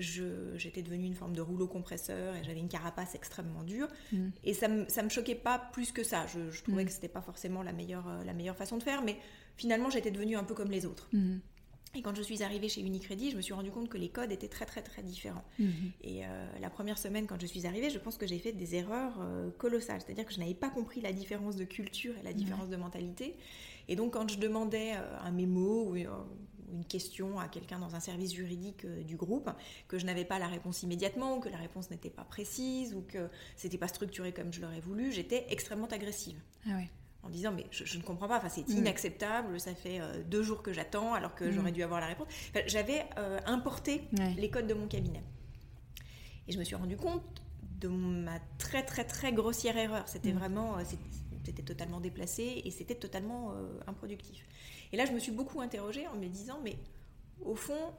[0.00, 3.88] j'étais devenue une forme de rouleau compresseur et j'avais une carapace extrêmement dure.
[4.12, 4.28] Mm.
[4.44, 6.26] Et ça ne me, choquait pas plus que ça.
[6.26, 6.86] Je, trouvais mm.
[6.86, 9.18] que ce n'était pas forcément la meilleure, la meilleure façon de faire, mais
[9.56, 11.08] finalement, j'étais devenue un peu comme les autres.
[11.12, 11.40] Mhm.
[11.94, 14.30] Et quand je suis arrivée chez Unicredit, je me suis rendu compte que les codes
[14.30, 15.44] étaient très très très différents.
[15.58, 15.92] Mhm.
[16.02, 18.76] Et euh, la première semaine, quand je suis arrivée, je pense que j'ai fait des
[18.76, 20.00] erreurs euh, colossales.
[20.00, 23.36] C'est-à-dire que je n'avais pas compris la différence de culture et la différence de mentalité.
[23.88, 28.00] Et donc, quand je demandais euh, un mémo ou une question à quelqu'un dans un
[28.00, 29.50] service juridique du groupe,
[29.88, 33.00] que je n'avais pas la réponse immédiatement, ou que la réponse n'était pas précise, ou
[33.00, 36.38] que c'était pas structuré comme je l'aurais voulu, j'étais extrêmement agressive.
[36.66, 36.88] Ah oui
[37.22, 38.78] en disant mais je, ne comprends pas, enfin, c'est mm.
[38.78, 41.74] inacceptable, ça fait euh, deux jours que j'attends alors que j'aurais mm.
[41.74, 42.28] dû avoir la réponse.
[42.66, 44.02] J'avais euh, importé
[44.36, 45.22] les codes de mon cabinet.
[46.48, 47.42] Et je me suis rendu compte
[47.80, 50.08] de ma très très très grossière erreur.
[50.08, 50.38] C'était mm.
[50.38, 50.82] vraiment, euh,
[51.44, 53.54] c'était totalement déplacé et c'était totalement
[53.86, 54.46] improductif.
[54.92, 56.76] Et là, je me suis beaucoup interrogée en me disant mais
[57.42, 57.92] au fond,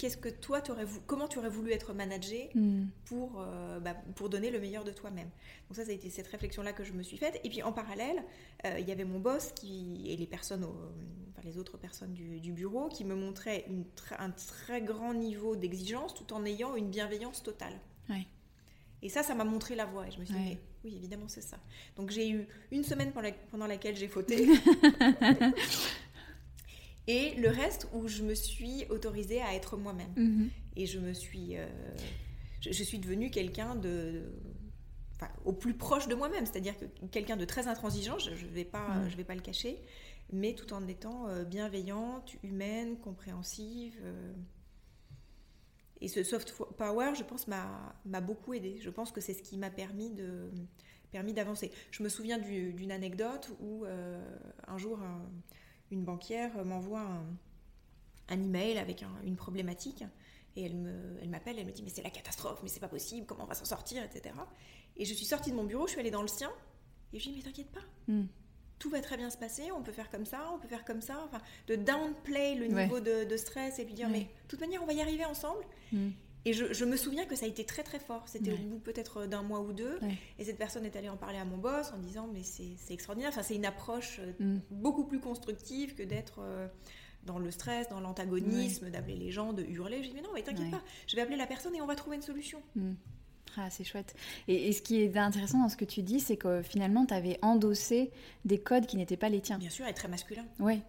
[0.00, 2.86] qu'est-ce que toi, aurais comment tu aurais voulu être managé hmm.
[3.04, 5.28] pour, euh, bah, pour donner le meilleur de toi-même.
[5.68, 7.38] Donc ça, ça a été cette réflexion-là que je me suis faite.
[7.44, 8.24] Et puis en parallèle,
[8.64, 12.52] euh, il y avait mon boss qui, et les personnes, enfin, les autres personnes du,
[12.52, 13.84] bureau qui me montraient une,
[14.18, 17.78] un très grand niveau d'exigence tout en ayant une bienveillance totale.
[19.02, 20.06] Et ça, ça m'a montré la voie.
[20.06, 21.58] Et je me suis dit, oui, évidemment, c'est ça.
[21.96, 23.12] Donc j'ai eu une semaine
[23.50, 24.46] pendant laquelle j'ai fauté.
[27.06, 30.12] et le reste où je me suis autorisée à être moi-même.
[30.16, 30.50] Mhm.
[30.76, 31.66] Et je me suis, euh,
[32.60, 34.32] je, suis devenue quelqu'un de,
[35.44, 38.88] au plus proche de moi-même, c'est-à-dire que quelqu'un de très intransigeant, je, ne vais pas,
[38.88, 39.10] mhm.
[39.10, 39.82] je vais pas le cacher,
[40.32, 43.96] mais tout en étant euh, bienveillante, humaine, compréhensive.
[44.02, 44.32] Euh.
[46.00, 48.78] Et ce soft power, je pense, m'a beaucoup aidé.
[48.80, 50.50] Je pense que c'est ce qui m'a permis de
[51.10, 51.72] permis d'avancer.
[51.90, 54.98] Je me souviens d'une anecdote où un jour
[55.90, 57.24] une banquière m'envoie un,
[58.28, 60.04] un, email avec une problématique
[60.56, 62.88] et elle me, elle m'appelle, elle me dit mais c'est la catastrophe, mais c'est pas
[62.88, 64.34] possible, comment on va s'en sortir, etc.
[64.96, 66.50] Et je suis sortie de mon bureau, je suis allée dans le sien
[67.12, 68.26] et je lui dit mais t'inquiète pas, hmm.
[68.78, 71.00] tout va très bien se passer, on peut faire comme ça, on peut faire comme
[71.00, 74.82] ça, enfin de downplay le niveau de, stress et lui dire mais de toute manière
[74.82, 75.64] on va y arriver ensemble.
[75.92, 76.10] Hmm.
[76.44, 78.22] Et je, me souviens que ça a été très très fort.
[78.26, 79.98] C'était au bout peut-être d'un mois ou deux.
[80.38, 83.30] Et cette personne est allée en parler à mon boss en disant Mais c'est extraordinaire.
[83.30, 84.60] Enfin, c'est une approche euh, mm.
[84.70, 86.66] beaucoup plus constructive que d'être euh,
[87.24, 90.02] dans le stress, dans l'antagonisme, d'appeler les gens, de hurler.
[90.02, 91.94] Je dis Mais non, mais t'inquiète pas, je vais appeler la personne et on va
[91.94, 92.62] trouver une solution.
[92.74, 92.92] Mm.
[93.56, 94.14] Ah, c'est chouette.
[94.46, 97.14] Et, et, ce qui est intéressant dans ce que tu dis, c'est que finalement, tu
[97.14, 98.12] avais endossé
[98.44, 99.58] des codes qui n'étaient pas les tiens.
[99.58, 100.44] Bien sûr, et très masculin.
[100.60, 100.80] Oui,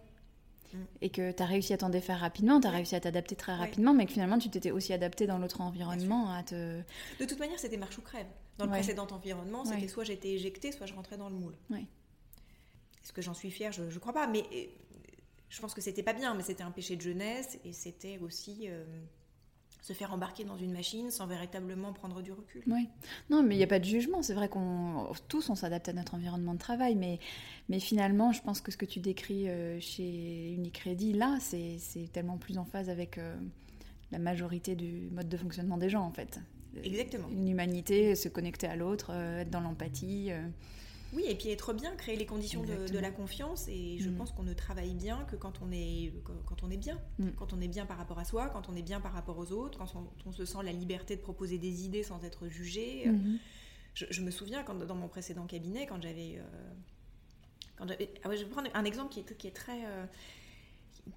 [1.00, 3.54] et que tu as réussi à t'en défaire rapidement, tu as réussi à t'adapter très
[3.54, 6.80] rapidement, mais que finalement tu t'étais aussi adapté dans l'autre environnement à te...
[7.20, 8.26] De toute manière, c'était marche ou crève.
[8.58, 11.56] Dans le précédent environnement, c'était soit j'étais éjectée, soit je rentrais dans le moule.
[11.72, 13.72] Est-ce que j'en suis fière?
[13.72, 14.64] Je ne crois pas, mais euh,
[15.48, 18.68] je pense que c'était pas bien, mais c'était un péché de jeunesse et c'était aussi...
[18.68, 18.84] Euh,
[19.82, 22.62] se faire embarquer dans une machine sans véritablement prendre du recul.
[22.68, 22.88] Oui.
[23.30, 24.22] Non, mais il n'y a pas de jugement.
[24.22, 27.18] C'est vrai qu'on tous on s'adapte à notre environnement de travail, mais
[27.68, 31.78] mais finalement, je pense que ce que tu décris euh, chez Unicredit là, c'est
[32.12, 33.34] tellement plus en phase avec euh,
[34.12, 36.38] la majorité du mode de fonctionnement des gens en fait.
[36.84, 37.28] Exactement.
[37.28, 40.30] Une humanité, se connecter à l'autre, euh, être dans l'empathie.
[41.12, 43.68] Oui, et puis être bien, créer les conditions de, la confiance.
[43.68, 44.16] Et je mm.
[44.16, 46.12] pense qu'on ne travaille bien que quand on est,
[46.46, 46.98] quand on est bien.
[47.18, 47.30] Mm.
[47.36, 49.52] Quand on est bien par rapport à soi, quand on est bien par rapport aux
[49.52, 49.92] autres, quand
[50.26, 53.06] on, se sent la liberté de proposer des idées sans être jugé.
[53.06, 53.38] Mm-hmm.
[53.94, 56.38] Je, me souviens quand, dans mon précédent cabinet, quand j'avais.
[56.38, 56.72] Euh,
[57.76, 59.84] quand ah je vais prendre un exemple qui est, qui est très.
[59.84, 60.06] Euh,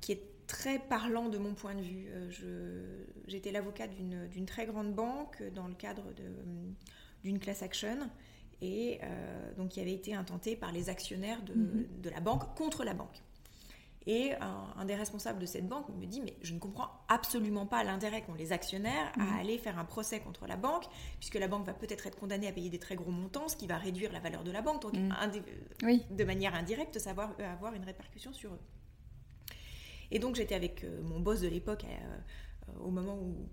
[0.01, 2.08] qui est très parlant de mon point de vue.
[2.10, 6.03] Euh, j'étais l'avocat d'une très grande banque dans le cadre
[7.23, 8.10] d'une class action
[8.61, 11.87] et euh, donc qui avait été intenté par les actionnaires de, mhm.
[12.03, 13.21] la banque contre la banque.
[14.07, 17.83] Et un, des responsables de cette banque me dit Mais je ne comprends absolument pas
[17.83, 19.39] l'intérêt qu'ont les actionnaires à mhm.
[19.39, 20.85] aller faire un procès contre la banque,
[21.17, 23.65] puisque la banque va peut-être être condamnée à payer des très gros montants, ce qui
[23.65, 24.83] va réduire la valeur de la banque.
[24.83, 25.11] Donc, mhm.
[26.11, 28.59] de manière indirecte, ça va avoir une répercussion sur eux.
[30.11, 33.47] Et donc, j'étais avec euh, mon boss de l'époque euh, au moment où,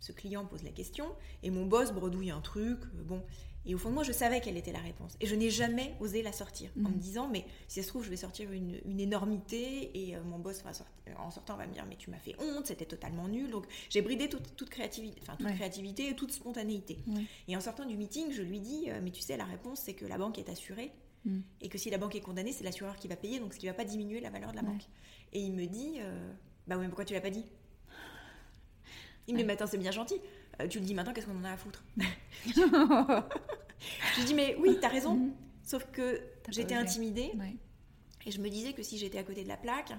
[0.00, 1.06] ce client pose la question,
[1.42, 2.78] et mon boss bredouille un truc.
[3.06, 3.22] bon,
[3.66, 5.16] et au fond de moi, je savais quelle était la réponse.
[5.20, 6.98] Et je n'ai jamais osé la sortir en me mhm.
[6.98, 10.62] disant, mais si ça se trouve, je vais sortir une, énormité et euh, mon boss,
[10.62, 10.72] va
[11.18, 13.50] en sortant, va me dire, mais tu m'as fait honte, c'était totalement nul.
[13.50, 16.98] Donc j'ai bridé toute, créativité, enfin, toute créativité et toute spontanéité.
[17.48, 19.94] Et en sortant du meeting, je lui dis, euh, mais tu sais, la réponse, c'est
[19.94, 20.92] que la banque est assurée.
[21.24, 21.42] Mhm.
[21.62, 23.66] Et que si la banque est condamnée, c'est l'assureur qui va payer, donc ce qui
[23.66, 24.82] ne va pas diminuer la valeur de la banque.
[25.32, 26.32] Et il me dit, euh,
[26.66, 27.44] bah oui, mais pourquoi tu l'as pas dit?
[29.26, 30.20] Il me dit, mais attends, c'est bien gentil.
[30.60, 31.84] Euh, tu le dis maintenant, qu'est-ce qu'on en a à foutre
[32.46, 35.14] Je dis, mais oui, t'as raison.
[35.14, 35.32] Mhm.
[35.62, 37.32] Sauf que j'étais intimidée.
[38.26, 39.92] Et je me disais que si j'étais à côté de la plaque,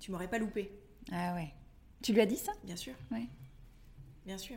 [0.00, 0.70] tu m'aurais pas loupé.
[1.12, 1.52] Ah ouais.
[2.02, 2.52] Tu lui as dit ça?
[2.64, 2.94] Bien sûr.
[4.24, 4.56] Bien sûr.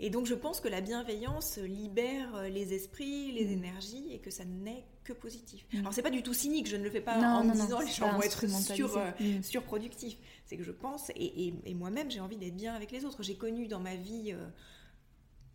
[0.00, 3.52] Et donc je pense que la bienveillance libère euh, les esprits, les mm.
[3.52, 5.66] énergies et que ça n'est que positif.
[5.72, 5.78] Mm.
[5.80, 7.90] Alors c'est pas du tout cynique, je ne le fais pas en me disant les
[7.90, 9.42] gens vont être sur, euh, mm.
[9.42, 10.18] surproductifs.
[10.46, 13.22] C'est que je pense, et, moi-même j'ai envie d'être bien avec les autres.
[13.22, 14.48] J'ai connu dans ma vie, euh,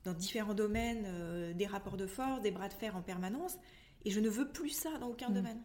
[0.04, 3.58] dans différents domaines, des rapports de force, des bras de fer en permanence.
[4.06, 5.62] Et je ne veux plus ça dans aucun domaine.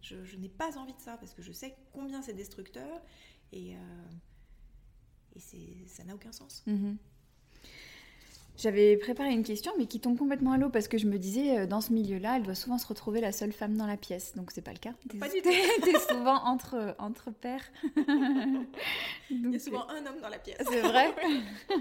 [0.00, 3.02] Je, n'ai pas envie de ça parce que je sais combien c'est destructeur
[3.52, 3.74] et,
[5.36, 6.64] et ça n'a aucun sens.
[8.58, 11.58] J'avais préparé une question, mais qui tombe complètement à l'eau parce que je me disais,
[11.58, 14.34] euh, dans ce milieu-là, elle doit souvent se retrouver la seule femme dans la pièce.
[14.36, 14.92] Donc, c'est pas le cas.
[15.18, 15.48] Pas du tout.
[15.84, 17.64] T'es souvent entre, entre pairs.
[19.30, 20.58] Il y a souvent un homme dans la pièce.
[20.70, 21.14] C'est vrai.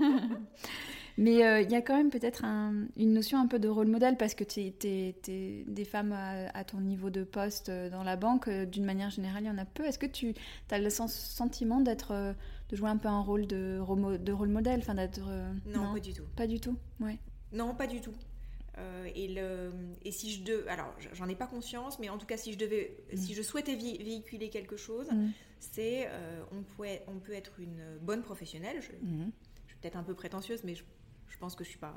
[1.18, 4.16] mais euh, il y a quand même peut-être une notion un peu de rôle modèle
[4.16, 8.50] parce que tu es, des femmes à, ton niveau de poste euh, dans la banque,
[8.50, 9.84] d'une manière générale, il y en a peu.
[9.84, 10.34] Est-ce que tu
[10.72, 12.34] as le sentiment d'être
[12.72, 13.80] de jouer un peu un rôle de,
[14.18, 15.20] de rôle modèle, enfin d'être.
[15.28, 16.24] Euh, non, pas du tout.
[16.36, 17.20] Pas du tout, ouais.
[17.52, 18.14] Non, pas du tout.
[18.78, 19.72] Euh, et, le,
[20.06, 22.58] et si je devais, alors j'en ai pas conscience, mais en tout cas si je
[22.58, 23.18] devais, mm.
[23.18, 25.32] si je souhaitais véhiculer quelque chose, mm.
[25.60, 28.82] c'est euh, on, peut, on peut être une bonne professionnelle.
[28.82, 29.32] Je, mm.
[29.66, 30.86] je suis peut-être un peu prétentieuse, mais je,
[31.28, 31.94] je, pense que je suis pas,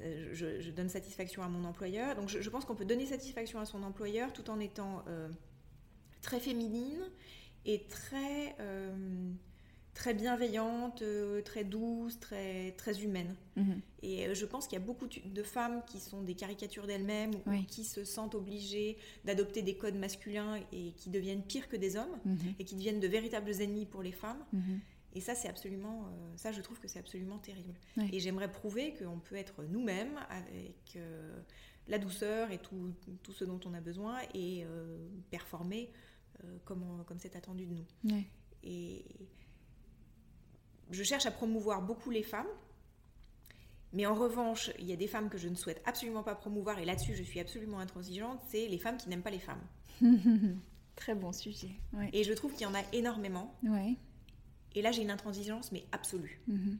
[0.00, 2.16] je, je, donne satisfaction à mon employeur.
[2.16, 5.04] Donc je, pense qu'on peut donner satisfaction à son employeur tout en étant
[6.22, 7.02] très féminine
[7.66, 8.56] et très
[9.98, 13.34] très bienveillante, euh, très douce, très, très humaine.
[13.56, 13.80] Mhm.
[14.02, 17.32] Et euh, je pense qu'il y a beaucoup de femmes qui sont des caricatures d'elles-mêmes
[17.34, 21.96] ou qui se sentent obligées d'adopter des codes masculins et qui deviennent pires que des
[21.96, 22.54] hommes mhm.
[22.60, 24.38] et qui deviennent de véritables ennemis pour les femmes.
[24.52, 24.80] Mhm.
[25.14, 27.74] Et ça, c'est absolument, euh, ça, je trouve que c'est absolument terrible.
[28.12, 30.96] Et j'aimerais prouver qu'on peut être nous-mêmes avec
[31.88, 32.92] la douceur et tout,
[33.24, 34.64] tout, ce dont on a besoin et
[35.30, 35.90] performer
[36.64, 37.86] comme, comme c'est attendu de nous.
[38.62, 39.04] Et
[40.90, 42.46] je cherche à promouvoir beaucoup les femmes.
[43.92, 46.78] Mais en revanche, il y a des femmes que je ne souhaite absolument pas promouvoir,
[46.78, 49.62] et là-dessus je suis absolument intransigeante, c'est les femmes qui n'aiment pas les femmes.
[50.96, 51.70] Très bon sujet.
[52.12, 53.54] Et je trouve qu'il y en a énormément.
[54.74, 56.42] Et là j'ai une intransigeance, mais absolue.
[56.50, 56.76] Mm-hmm.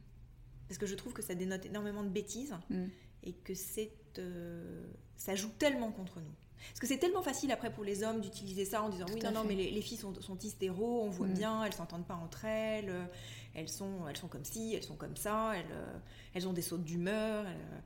[0.68, 2.84] Parce que je trouve que ça dénote énormément de bêtises, mm.
[3.22, 6.34] et que c'est, euh, ça joue tellement contre nous.
[6.68, 9.32] Parce que c'est tellement facile après pour les hommes d'utiliser ça en disant oui, non,
[9.32, 11.34] non, mais les, filles sont, sont hystéros, on voit mm.
[11.34, 13.04] bien, elles s'entendent pas entre elles, euh,
[13.54, 15.98] elles sont, elles sont comme ci, elles sont comme ça, elles, euh,
[16.34, 17.44] elles ont des sautes d'humeur.
[17.46, 17.78] Euh,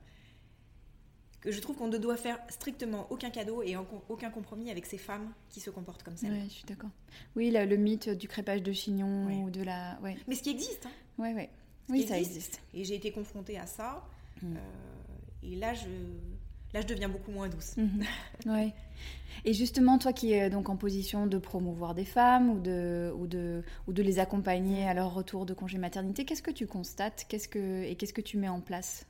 [1.41, 3.75] que je trouve qu'on ne doit faire strictement aucun cadeau et
[4.07, 6.27] aucun compromis avec ces femmes qui se comportent comme ça.
[6.27, 6.89] Oui, je suis d'accord.
[7.35, 9.99] Oui, le mythe du crépage de chignon ou de la.
[10.01, 10.15] Ouais.
[10.29, 10.85] Mais ce qui existe.
[10.85, 10.91] Hein.
[11.17, 11.49] Ouais, ouais.
[11.89, 12.61] Oui, ça existe.
[12.73, 14.05] Et j'ai été confrontée à ça.
[14.41, 14.55] Mm.
[15.43, 15.87] et là, je
[16.73, 17.77] là, je deviens beaucoup moins douce.
[17.77, 18.03] Mhm.
[18.45, 18.73] Ouais.
[19.45, 23.27] Et justement, toi qui es donc en position de promouvoir des femmes ou de, ou
[23.27, 27.25] de, ou de les accompagner à leur retour de congé maternité, qu'est-ce que tu constates
[27.27, 29.05] qu'est-ce que, et qu'est-ce que tu mets en place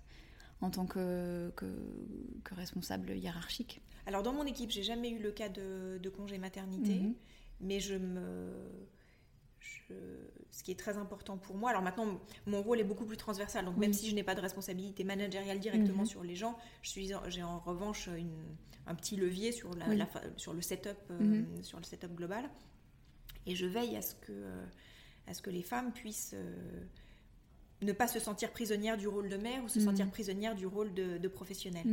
[0.61, 1.65] en tant que, que,
[2.55, 3.81] responsable hiérarchique?
[4.05, 7.13] Alors dans mon équipe, j'ai jamais eu le cas de, congé maternité, mhm.
[7.61, 8.49] mais je me
[10.51, 11.69] ce qui est très important pour moi.
[11.69, 13.65] Alors maintenant, mon rôle est beaucoup plus transversal.
[13.65, 16.07] Donc même si je n'ai pas de responsabilité managériale directement mhm.
[16.07, 18.09] sur les gens, j'ai en revanche
[18.87, 19.85] un petit levier sur, la,
[20.37, 21.63] sur le setup, euh, mhm.
[21.63, 22.49] sur le setup global.
[23.45, 24.65] Et je veille à ce que, euh,
[25.27, 26.83] à ce que les femmes puissent euh,
[27.81, 29.85] ne pas se sentir prisonnières du rôle de mère ou se mhm.
[29.85, 31.85] sentir prisonnières du rôle de, de professionnel.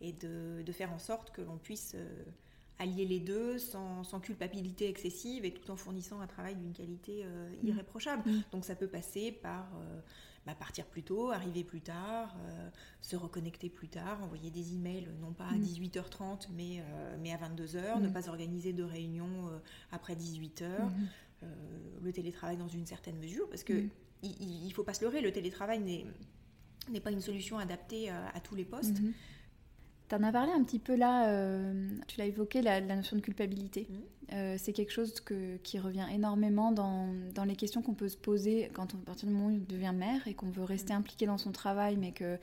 [0.00, 1.94] Et de, de, faire en sorte que l'on puisse
[2.80, 7.50] allier les deux sans, culpabilité excessive et tout en fournissant un travail d'une qualité euh,
[7.62, 7.68] mm.
[7.68, 8.28] irréprochable.
[8.28, 8.42] Mm.
[8.52, 10.00] Donc ça peut passer par euh,
[10.46, 12.70] bah, partir plus tôt, arriver plus tard, euh,
[13.02, 16.54] se reconnecter plus tard, envoyer des emails non pas à 18h30 mm.
[16.56, 16.82] mais,
[17.20, 19.50] mais à 22h, ne pas organiser de réunions
[19.92, 20.90] après 18h,
[22.02, 23.84] le télétravail dans une certaine mesure, parce que
[24.22, 25.80] il ne faut pas se leurrer, le télétravail
[26.90, 29.00] n'est pas une solution adaptée à, tous les postes.
[30.10, 33.22] Tu en as parlé un petit peu là, euh, tu l'as évoqué, la, notion de
[33.22, 33.86] culpabilité.
[33.88, 33.94] Mmh.
[34.32, 35.14] Euh, c'est quelque chose
[35.62, 37.06] qui revient énormément dans,
[37.46, 39.94] les questions qu'on peut se poser quand on, à partir du moment où on devient
[39.94, 40.96] mère et qu'on veut rester mmh.
[40.96, 42.38] impliqué dans son travail, mais que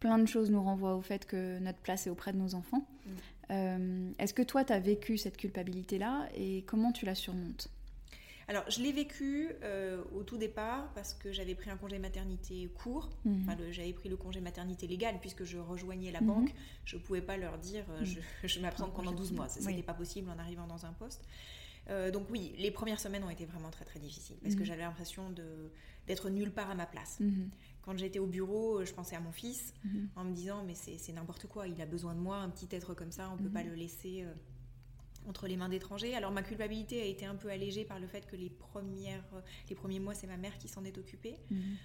[0.00, 2.84] plein de choses nous renvoient au fait que notre place est auprès de nos enfants.
[3.06, 3.10] Mmh.
[3.52, 7.68] Euh, est-ce que toi, tu as vécu cette culpabilité-là et comment tu la surmontes?
[8.48, 12.70] Alors, je l'ai vécu euh, au tout départ parce que j'avais pris un congé maternité
[12.74, 13.10] court.
[13.24, 13.72] Mhm.
[13.72, 16.26] j'avais pris le congé maternité légal puisque je rejoignais la mhm.
[16.26, 16.54] banque.
[16.84, 18.06] Je ne pouvais pas leur dire euh, mhm.
[18.06, 19.48] je, je m'absente pendant 12 mois.
[19.48, 21.24] Ce n'était pas possible en arrivant dans un poste.
[21.88, 24.82] Euh, donc oui, les premières semaines ont été vraiment très très difficiles parce que j'avais
[24.82, 25.32] l'impression
[26.06, 27.18] d'être nulle part à ma place.
[27.82, 29.72] Quand j'étais au bureau, je pensais à mon fils
[30.14, 32.94] en me disant mais c'est n'importe quoi, il a besoin de moi, un petit être
[32.94, 34.24] comme ça, on ne peut pas le laisser
[35.28, 36.14] entre les mains d'étrangers.
[36.14, 39.24] Alors ma culpabilité a été un peu allégée par le fait que les, premières,
[39.68, 41.38] les premiers mois, c'est ma mère qui s'en est occupée.
[41.50, 41.76] Mhm.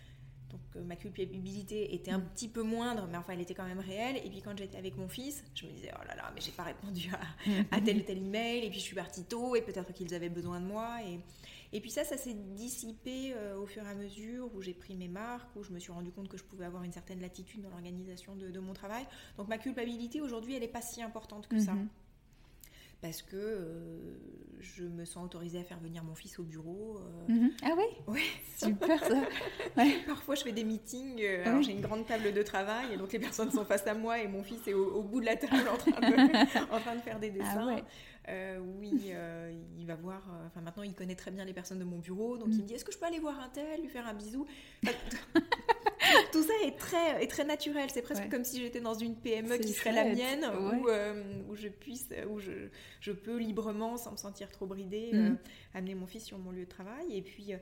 [0.52, 2.30] Donc euh, ma culpabilité était un mhm.
[2.30, 4.18] petit peu moindre, mais enfin elle était quand même réelle.
[4.18, 6.52] Et puis quand j'étais avec mon fils, je me disais oh là là, mais j'ai
[6.52, 7.10] pas répondu
[7.72, 8.66] à, tel ou tel email.
[8.66, 11.00] Et puis je suis partie tôt et peut-être qu'ils avaient besoin de moi.
[11.06, 11.20] Et,
[11.74, 14.96] et puis ça, ça s'est dissipé euh, au fur et à mesure où j'ai pris
[14.96, 17.62] mes marques, où je me suis rendu compte que je pouvais avoir une certaine latitude
[17.62, 19.06] dans l'organisation de, mon travail.
[19.38, 21.74] Donc ma culpabilité aujourd'hui, elle n'est pas si importante que ça.
[23.02, 23.98] Mhm parce que euh,
[24.60, 27.00] je me sens autorisée à faire venir mon fils au bureau.
[27.00, 27.34] Euh.
[27.34, 27.52] Mhm.
[27.64, 28.22] Ah oui Oui.
[28.56, 29.24] Super ça.
[30.08, 33.12] Parfois je fais des meetings, euh, alors j'ai une grande table de travail et donc
[33.12, 35.68] les personnes sont face à moi et mon fils est au, bout de la table
[35.68, 37.84] en train de, en train de faire des ah dessins.
[38.80, 39.14] oui,
[39.78, 42.50] il va voir, enfin maintenant il connaît très bien les personnes de mon bureau, donc
[42.52, 44.46] il me dit est-ce que je peux aller voir un tel, lui faire un bisou?
[46.42, 47.90] Tout ça est très, est très naturel.
[47.92, 51.56] C'est presque comme si j'étais dans une PME qui serait la mienne, où, euh, où,
[51.56, 55.34] je puisse, où je, je, peux librement, sans me sentir trop bridée, mhm.
[55.34, 57.16] euh, amener mon fils sur mon lieu de travail.
[57.16, 57.58] Et puis, euh,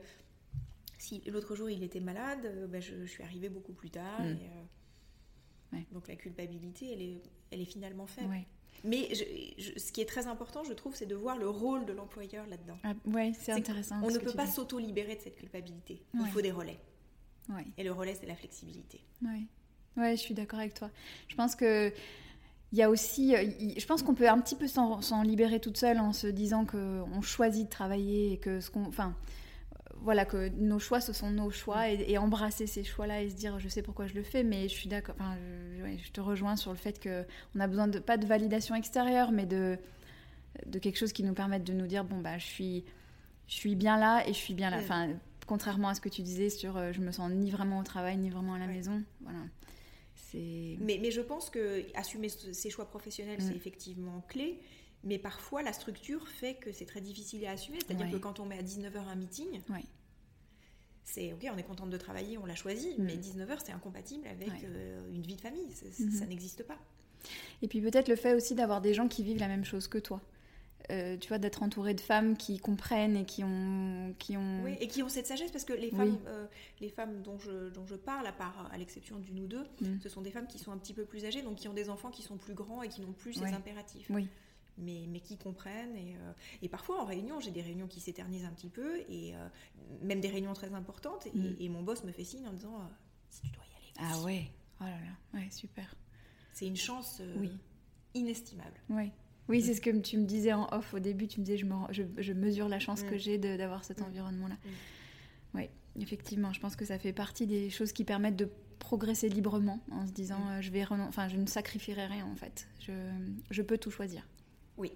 [0.98, 4.20] si l'autre jour il était malade, bah, je, suis arrivée beaucoup plus tard.
[4.22, 5.84] Mhm.
[5.92, 8.34] Donc la culpabilité, elle est, elle est finalement faible.
[8.82, 12.46] Mais ce qui est très important, je trouve, c'est de voir le rôle de l'employeur
[12.46, 12.78] là-dedans.
[12.82, 14.00] Ah, oui, c'est intéressant.
[14.02, 16.02] On ne peut pas s'auto-libérer de cette culpabilité.
[16.14, 16.78] Il faut des relais.
[17.76, 19.00] Et le relais, c'est la flexibilité.
[19.22, 19.46] Oui,
[19.96, 20.90] ouais, je suis d'accord avec toi.
[21.28, 21.92] Je pense que
[22.72, 25.76] il y a aussi, euh, je pense qu'on peut un petit peu s'en libérer toute
[25.76, 29.16] seule en se disant qu'on choisit de travailler et que ce qu'on, enfin,
[29.72, 33.34] euh, voilà, que nos choix ce sont nos choix et, embrasser ces choix-là et se
[33.34, 35.36] dire je sais pourquoi je le fais, mais je suis d'accord, enfin,
[35.78, 37.24] je, te rejoins sur le fait que
[37.56, 39.76] on a besoin de pas de validation extérieure, mais de
[40.66, 42.84] de quelque chose qui nous permette de nous dire bon bah je suis
[43.46, 44.78] je suis bien là et je suis bien là.
[44.78, 45.08] Enfin,
[45.50, 48.16] contrairement à ce que tu disais sur euh, je me sens ni vraiment au travail
[48.16, 49.02] ni vraiment à la maison.
[49.20, 49.40] Voilà.
[50.32, 53.56] Mais, mais je pense que assumer ses choix professionnels, c'est mm.
[53.56, 54.60] effectivement clé.
[55.02, 57.78] Mais parfois, la structure fait que c'est très difficile à assumer.
[57.84, 59.60] C'est-à-dire que quand on met à 19h un meeting,
[61.02, 63.02] c'est ok, on est contente de travailler, on l'a choisi, mm.
[63.02, 65.66] mais 19h, c'est incompatible avec euh, une vie de famille.
[65.66, 66.12] Mm-hmm.
[66.12, 66.78] Ça n'existe pas.
[67.60, 69.98] Et puis peut-être le fait aussi d'avoir des gens qui vivent la même chose que
[69.98, 70.20] toi.
[70.90, 74.62] Euh, tu vois, d'être entouré de femmes qui comprennent et qui ont, qui ont...
[74.64, 76.46] Oui, et qui ont cette sagesse, parce que les femmes, euh,
[76.80, 80.00] les femmes dont, je, dont je parle, à part à l'exception d'une ou deux, mm.
[80.02, 81.90] ce sont des femmes qui sont un petit peu plus âgées, donc qui ont des
[81.90, 84.06] enfants qui sont plus grands et qui n'ont plus ces impératifs.
[84.10, 84.28] Oui.
[84.78, 85.94] Mais, mais, qui comprennent.
[85.94, 89.34] Et, euh, et parfois, en réunion, j'ai des réunions qui s'éternisent un petit peu, et
[90.02, 91.56] même des réunions très importantes, et, mm.
[91.60, 92.90] et, mon boss me fait signe en disant
[93.28, 94.12] si tu dois y aller.
[94.12, 95.94] Ah ouais, oh là là, ouais, super.
[96.52, 97.20] C'est une chance
[98.14, 98.80] inestimable.
[98.88, 99.12] Oui.
[99.50, 101.26] Oui, c'est ce que tu me disais en off au début.
[101.26, 103.18] Tu me disais, je, je, mesure la chance que mm.
[103.18, 104.04] j'ai d'avoir cet mm.
[104.04, 104.54] environnement-là.
[104.54, 104.68] Mm.
[105.56, 105.68] Oui,
[106.00, 110.06] effectivement, je pense que ça fait partie des choses qui permettent de progresser librement en
[110.06, 110.62] se disant mm.
[110.62, 112.68] je vais enfin je ne sacrifierai rien en fait.
[112.80, 112.92] Je,
[113.50, 114.26] je peux tout choisir.
[114.76, 114.92] Oui.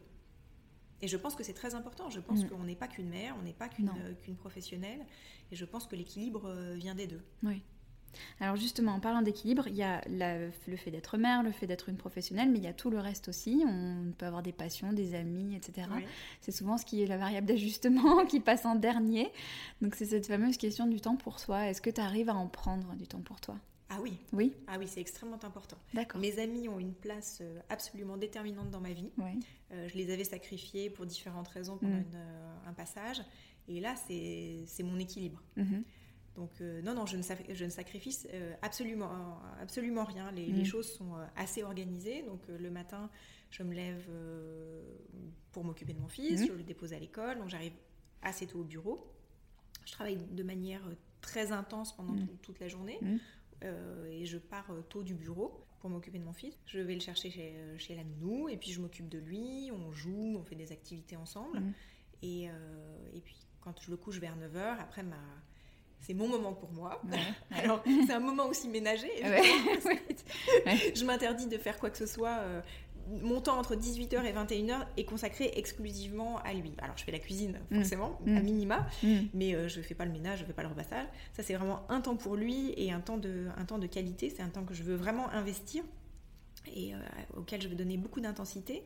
[1.02, 2.08] Et je pense que c'est très important.
[2.08, 5.04] Je pense qu'on n'est pas qu'une mère, on n'est pas qu'une professionnelle.
[5.50, 7.20] Et je pense que l'équilibre vient des deux.
[7.42, 7.62] Oui.
[8.40, 11.88] Alors justement, en parlant d'équilibre, il y a le fait d'être mère, le fait d'être
[11.88, 13.64] une professionnelle, mais il y a tout le reste aussi.
[13.66, 15.88] On peut avoir des passions, des amis, etc.
[16.40, 19.30] C'est souvent ce qui est la variable d'ajustement qui passe en dernier.
[19.80, 21.68] Donc c'est cette fameuse question du temps pour soi.
[21.68, 23.56] Est-ce que tu arrives à en prendre du temps pour toi?
[23.90, 24.16] Ah oui.
[24.32, 24.52] Oui.
[24.66, 25.76] Ah oui, c'est extrêmement important.
[25.92, 26.20] D'accord.
[26.20, 29.10] Mes amis ont une place euh, absolument déterminante dans ma vie.
[29.18, 29.40] Oui.
[29.72, 32.14] Euh, je les avais sacrifiés pour différentes raisons pendant mm.
[32.14, 33.22] euh, un passage.
[33.68, 35.42] Et là, c'est mon équilibre.
[35.56, 35.82] Mm-hmm.
[36.36, 40.30] Donc euh, non, non, je ne, je ne sacrifie euh, absolument, absolument rien.
[40.32, 40.64] Les, mm.
[40.64, 42.22] choses sont euh, assez organisées.
[42.22, 43.10] Donc le matin,
[43.50, 44.08] je me lève
[45.52, 46.46] pour m'occuper de mon fils, mm.
[46.46, 47.74] je le dépose à l'école, donc j'arrive
[48.22, 49.10] assez tôt au bureau.
[49.84, 50.82] Je travaille de manière
[51.20, 52.28] très intense pendant mm.
[52.42, 52.98] toute la journée
[54.10, 56.58] et je pars tôt du bureau pour m'occuper de mon fils.
[56.66, 59.92] Je vais le chercher chez, chez la nounou et puis je m'occupe de lui, on
[59.92, 61.62] joue, on fait des activités ensemble.
[62.22, 65.16] Et, et puis quand je le couche vers 9h, après ma
[66.00, 67.00] c'est mon moment pour moi.
[67.50, 69.10] Alors, c'est un moment aussi ménager.
[70.94, 72.38] je m'interdis de faire quoi que ce soit.
[72.40, 72.60] Euh,
[73.22, 76.72] mon temps entre 18h et 21h est consacré exclusivement à lui.
[76.78, 77.76] Alors, je fais la cuisine, mm.
[77.76, 78.42] forcément, à mm.
[78.42, 79.16] minima, mm.
[79.34, 81.06] mais euh, je ne fais pas le ménage, je ne fais pas le repassage.
[81.32, 84.30] Ça, c'est vraiment un temps pour lui et un temps de, un temps de qualité.
[84.30, 85.84] C'est un temps que je veux vraiment investir
[86.74, 86.98] et euh,
[87.36, 88.84] auquel je veux donner beaucoup d'intensité.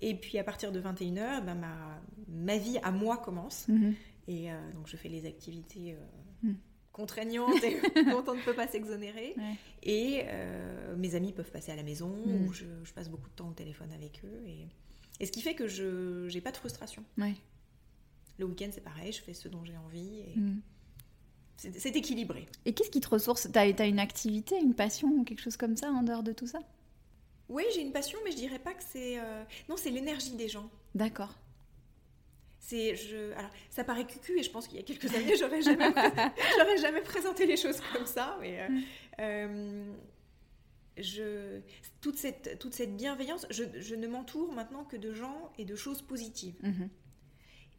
[0.00, 3.66] Et puis, à partir de 21h, ben, ma, ma vie à moi commence.
[3.68, 3.94] Mm-hmm.
[4.28, 5.96] Et donc, je fais les activités
[6.92, 9.36] Contraignante et dont on ne peut pas s'exonérer.
[9.82, 12.52] Et euh, mes amis peuvent passer à la maison, hmm.
[12.52, 14.42] je, passe beaucoup de temps au téléphone avec eux.
[14.46, 14.66] Et,
[15.20, 17.04] et ce qui fait que je n'ai pas de frustration.
[18.38, 20.20] Le week-end, c'est pareil, je fais ce dont j'ai envie.
[20.20, 20.38] Et...
[20.38, 20.60] Hmm.
[21.56, 22.46] C'est équilibré.
[22.66, 23.48] Et qu'est-ce qui te ressource?
[23.50, 26.46] Tu as, une activité, une passion ou quelque chose comme ça en dehors de tout
[26.46, 26.60] ça?
[27.48, 29.18] Oui, j'ai une passion, mais je dirais pas que c'est.
[29.18, 30.68] Euh, non, c'est l'énergie des gens.
[30.94, 31.34] D'accord.
[32.66, 35.62] C'est, je, alors, ça paraît cucu et je pense qu'il y a quelques années, j'aurais
[35.62, 35.86] jamais,
[36.58, 38.36] j'aurais jamais présenté les choses comme ça.
[38.40, 38.68] Mais euh,
[39.20, 39.92] euh,
[40.98, 41.60] je,
[42.00, 45.76] toute cette, toute cette bienveillance, je, je, ne m'entoure maintenant que de gens et de
[45.76, 46.56] choses positives.
[46.64, 46.88] Mm-hmm.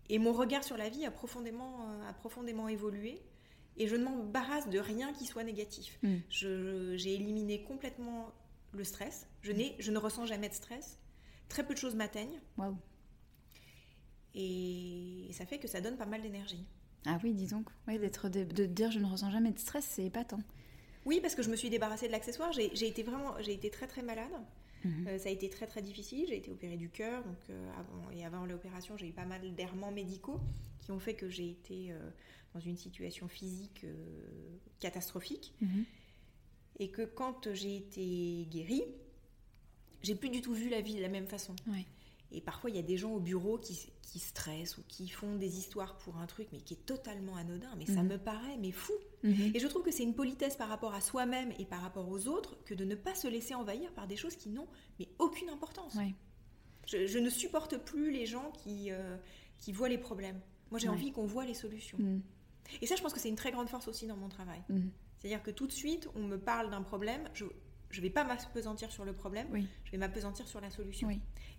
[0.08, 3.21] Et mon regard sur la vie a profondément, euh, a profondément évolué.
[3.76, 6.00] Et je ne m'embarrasse de rien qui soit négatif.
[6.02, 6.15] Mm.
[6.30, 8.32] j'ai éliminé complètement
[8.71, 9.28] le stress.
[9.41, 10.97] Je, n'ai, je ne ressens jamais de stress.
[11.50, 12.39] Très peu de choses m'atteignent.
[12.58, 12.78] Waouh.
[14.35, 16.65] Et ça fait que ça donne pas mal d'énergie.
[17.05, 17.63] Ah oui, disons.
[17.87, 20.41] Oui, d'être de, dire je ne ressens jamais de stress, c'est épatant.
[21.05, 22.51] Oui, parce que je me suis débarrassée de l'accessoire.
[22.51, 24.31] J'ai été vraiment, j'ai été très très malade.
[24.83, 25.07] Mhm.
[25.07, 26.25] Euh, ça a été très très difficile.
[26.27, 29.41] J'ai été opérée du cœur, donc euh, avant et avant l'opération, j'ai eu pas mal
[29.55, 30.39] d'errements médicaux
[30.81, 32.09] qui ont fait que j'ai été euh,
[32.53, 33.85] dans une situation physique
[34.79, 35.53] catastrophique.
[35.61, 35.85] Mhm.
[36.79, 38.83] Et que quand j'ai été guérie,
[40.03, 41.55] j'ai plus du tout vu la vie de la même façon.
[41.67, 41.85] Oui.
[42.31, 45.35] Et parfois, il y a des gens au bureau qui, qui, stressent ou qui font
[45.35, 47.73] des histoires pour un truc, mais qui est totalement anodin.
[47.77, 48.09] Mais ça mhm.
[48.09, 48.93] me paraît, mais fou.
[49.23, 49.51] Mhm.
[49.53, 52.27] Et je trouve que c'est une politesse par rapport à soi-même et par rapport aux
[52.27, 54.67] autres que de ne pas se laisser envahir par des choses qui n'ont
[54.99, 55.97] mais aucune importance.
[56.85, 59.17] Je, ne supporte plus les gens qui, euh,
[59.57, 60.39] qui voient les problèmes.
[60.71, 61.97] Moi, j'ai envie qu'on voit les solutions.
[61.97, 62.21] Mhm.
[62.81, 64.61] Et ça, je pense que c'est une très grande force aussi dans mon travail.
[65.17, 67.45] C'est-à-dire que tout de suite, on me parle d'un problème, je,
[67.89, 69.47] je vais pas m'apesantir sur le problème,
[69.86, 71.10] je vais m'apesantir sur la solution.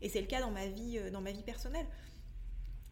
[0.01, 1.87] Et c'est le cas dans ma vie, euh, dans ma vie personnelle.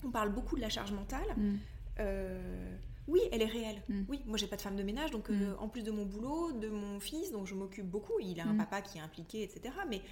[0.05, 1.27] On parle beaucoup de la charge mentale.
[1.37, 1.57] Mm.
[2.01, 3.83] Euh, oui, elle est réelle.
[3.89, 4.03] Mm.
[4.09, 5.57] Oui, moi j'ai pas de femme de ménage, donc euh, mm.
[5.59, 8.15] en plus de mon boulot, de mon fils, dont je m'occupe beaucoup.
[8.21, 9.75] Il a un papa qui est impliqué, etc.
[9.89, 10.03] Mais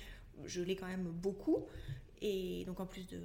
[0.44, 1.66] je l'ai quand même beaucoup.
[2.22, 3.20] Et donc en plus de,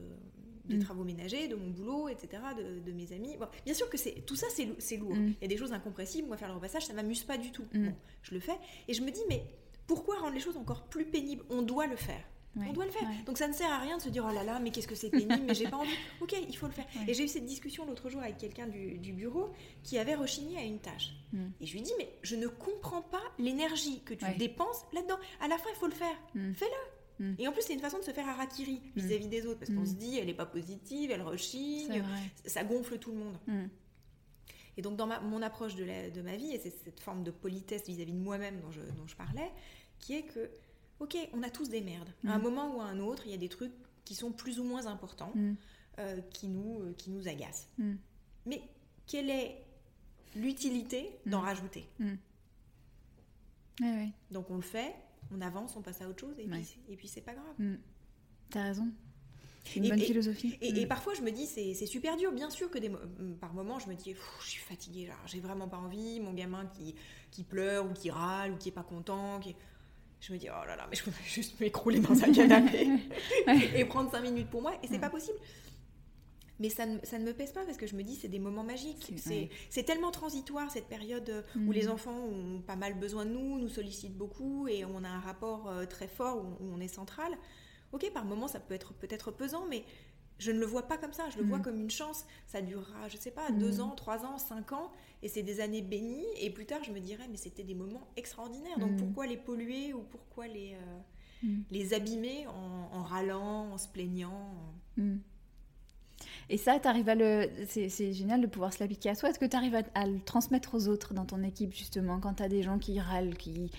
[0.66, 2.44] des travaux ménagers, de mon boulot, etc.,
[2.86, 3.38] de, mes amis.
[3.38, 5.16] Bon, bien sûr que c'est tout ça, c'est lourd.
[5.16, 6.28] Il y a des choses incompressibles.
[6.28, 7.66] Moi, faire le repassage, ça m'amuse pas du tout.
[7.74, 8.58] Bon, je le fais.
[8.88, 9.44] Et je me dis, mais
[9.90, 11.44] pourquoi rendre les choses encore plus pénibles?
[11.50, 12.24] On doit le faire.
[12.56, 13.10] on doit le faire.
[13.26, 14.94] Donc ça ne sert à rien de se dire oh là là, mais qu'est-ce que
[14.94, 15.90] c'est pénible, mais j'ai pas envie.
[16.22, 16.86] Ok, il faut le faire.
[17.08, 19.50] Et j'ai eu cette discussion l'autre jour avec quelqu'un du, bureau
[19.82, 21.14] qui avait rechigné à une tâche.
[21.34, 21.48] Mm.
[21.60, 25.18] Et je lui dis mais je ne comprends pas l'énergie que tu dépenses là-dedans.
[25.42, 26.16] À la fin, il faut le faire.
[26.36, 26.54] Mm.
[26.54, 27.26] Fais-le.
[27.26, 27.36] Mm.
[27.40, 29.88] Et en plus, c'est une façon de se faire harakiri vis-à-vis des autres parce qu'on
[29.88, 32.04] se dit elle n'est pas positive, elle rechigne,
[32.46, 33.38] ça gonfle tout le monde.
[34.80, 37.86] Et donc, dans mon approche de, de ma vie, et c'est cette forme de politesse
[37.86, 39.52] vis-à-vis de moi-même dont je, dont je parlais,
[40.00, 40.50] qui est que,
[41.00, 42.10] ok, on a tous des merdes.
[42.26, 42.42] À un mm.
[42.42, 43.74] moment ou à un autre, il y a des trucs
[44.06, 45.54] qui sont plus ou moins importants, mm.
[46.00, 47.68] euh, qui, nous, euh, qui nous agacent.
[47.78, 47.94] Mm.
[48.46, 48.62] Mais
[49.06, 49.64] quelle est
[50.36, 51.88] l'utilité d'en rajouter?
[54.32, 54.96] Donc on le fait,
[55.32, 57.78] on avance, on passe à autre chose, et puis, et puis c'est pas grave.
[58.50, 58.88] T'as raison.
[59.76, 60.58] une bonne philosophie.
[60.62, 62.32] Et, parfois, je me dis, c'est super dur.
[62.32, 62.92] Bien sûr que des,
[63.40, 66.20] par moments, je me dis, je suis fatiguée, j'ai vraiment pas envie.
[66.20, 66.96] Mon gamin qui,
[67.32, 69.40] qui pleure ou qui râle ou qui est pas content.
[69.40, 69.56] Qui...
[70.22, 72.90] Je me dis, oh là là, mais je voudrais juste m'écrouler dans un canapé
[73.76, 74.74] et prendre cinq minutes pour moi.
[74.84, 75.02] Et c'est mm.
[75.02, 75.38] pas possible.
[76.60, 78.40] Mais ça ne, ça ne, me pèse pas parce que je me dis c'est des
[78.40, 79.14] moments magiques.
[79.70, 81.92] C'est tellement transitoire cette période où les mm.
[81.92, 85.70] enfants ont pas mal besoin de nous, nous sollicitent beaucoup et on a un rapport
[85.70, 87.38] euh, très fort où, on est central.
[87.94, 89.86] Ok, par moments ça peut être peut-être pesant, mais
[90.40, 91.30] je ne le vois pas comme ça.
[91.30, 91.62] Je le vois mm.
[91.62, 92.26] comme une chance.
[92.48, 93.82] Ça durera, je sais pas, deux mm.
[93.82, 96.26] ans, trois ans, cinq ans, et c'est des années bénies.
[96.40, 98.80] Et plus tard, je me dirais mais c'était des moments extraordinaires.
[98.80, 103.88] Donc pourquoi les polluer ou pourquoi les euh, les abîmer en, en, râlant, en se
[103.88, 104.54] plaignant
[106.50, 107.48] et ça, à le.
[107.68, 109.30] C'est génial de pouvoir se l'appliquer à soi.
[109.30, 112.44] Est-ce que tu arrives à, le transmettre aux autres dans ton équipe, justement, quand tu
[112.44, 113.72] as des gens qui râlent, qui,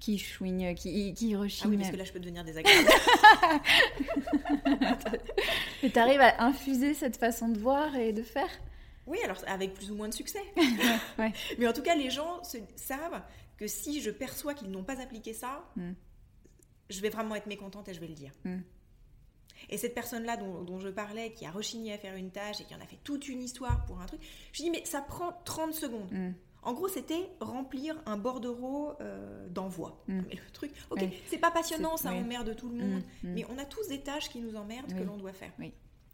[0.00, 2.88] qui chouignent, qui, qui rechignent Ah oui, parce que là, je peux devenir désagréable.
[5.82, 8.50] Et tu arrives à infuser cette façon de voir et de faire
[9.06, 10.42] Oui, alors avec plus ou moins de succès.
[11.58, 13.22] Mais en tout cas, les gens se, savent
[13.56, 15.92] que si je perçois qu'ils n'ont pas appliqué ça, hmm.
[16.90, 18.32] je vais vraiment être mécontente et je vais le dire.
[18.44, 18.60] Hmm.
[19.70, 22.74] Et cette personne-là dont, je parlais, qui a rechigné à faire une tâche et qui
[22.74, 24.20] en a fait toute une histoire pour un truc,
[24.52, 26.12] je dis mais ça prend 30 secondes.
[26.12, 26.32] Mm.
[26.62, 30.02] En gros, c'était remplir un bordereau euh, d'envoi.
[30.08, 30.20] Mm.
[30.30, 33.64] le truc, ok, c'est pas passionnant, ça emmerde tout le mm, monde, mais on a
[33.64, 35.52] tous des tâches qui nous emmerdent que l'on doit faire.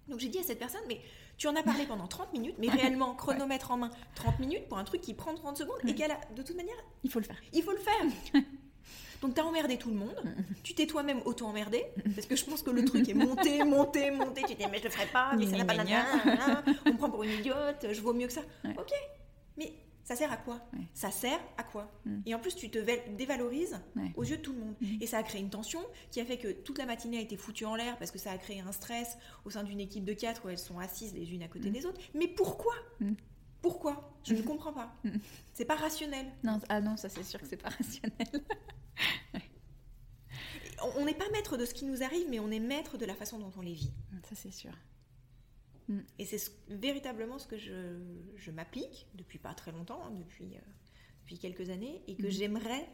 [0.08, 1.00] Donc j'ai dit à cette personne, mais
[1.38, 4.78] tu en as parlé pendant 30 minutes, mais réellement, chronomètre en main, 30 minutes pour
[4.78, 6.76] un truc qui prend 30 secondes et qu'elle a, de toute manière...
[7.02, 7.40] Il faut le faire.
[7.52, 8.42] Il faut le faire
[9.22, 10.22] Donc, tu as emmerdé tout le monde.
[10.62, 11.86] Tu t'es toi-même auto-emmerdé.
[12.14, 14.42] Parce que je pense que le truc est monté, monté, monté.
[14.42, 16.04] Tu te dis, mais je le ferai pas, mais ça n'a pas d'intérêt.
[16.84, 18.42] On me prend pour une idiote, je vaux mieux que ça.
[18.76, 18.92] Ok,
[19.56, 19.72] mais
[20.04, 20.60] ça sert à quoi
[20.92, 22.20] Ça sert à quoi mm.
[22.26, 22.78] Et en plus, tu te
[23.16, 23.80] dévalorises
[24.16, 24.74] aux yeux de tout le monde.
[24.80, 24.98] Mm.
[25.00, 25.80] Et ça a créé une tension
[26.10, 28.30] qui a fait que toute la matinée a été foutue en l'air parce que ça
[28.30, 31.32] a créé un stress au sein d'une équipe de quatre où elles sont assises les
[31.32, 31.72] unes à côté mm.
[31.72, 32.00] des autres.
[32.14, 32.74] Mais pourquoi
[33.62, 34.94] Pourquoi Je ne comprends pas.
[35.54, 36.26] C'est pas rationnel.
[36.42, 38.44] Non, ah non, ça c'est sûr que c'est pas rationnel.
[40.96, 43.14] on n'est pas maître de ce qui nous arrive, mais on est maître de la
[43.14, 43.92] façon dont on les vit.
[44.28, 44.72] Ça, c'est sûr.
[45.88, 46.00] Mm.
[46.18, 50.60] Et c'est véritablement ce que je, m'applique depuis pas très longtemps, hein, depuis, euh,
[51.22, 52.30] depuis quelques années, et que mm.
[52.30, 52.88] j'aimerais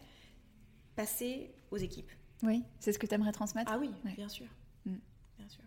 [0.97, 2.11] passer aux équipes.
[2.43, 4.47] Oui, c'est ce que tu aimerais transmettre Ah oui, bien sûr.
[4.87, 4.97] Mm.
[5.39, 5.65] Bien sûr.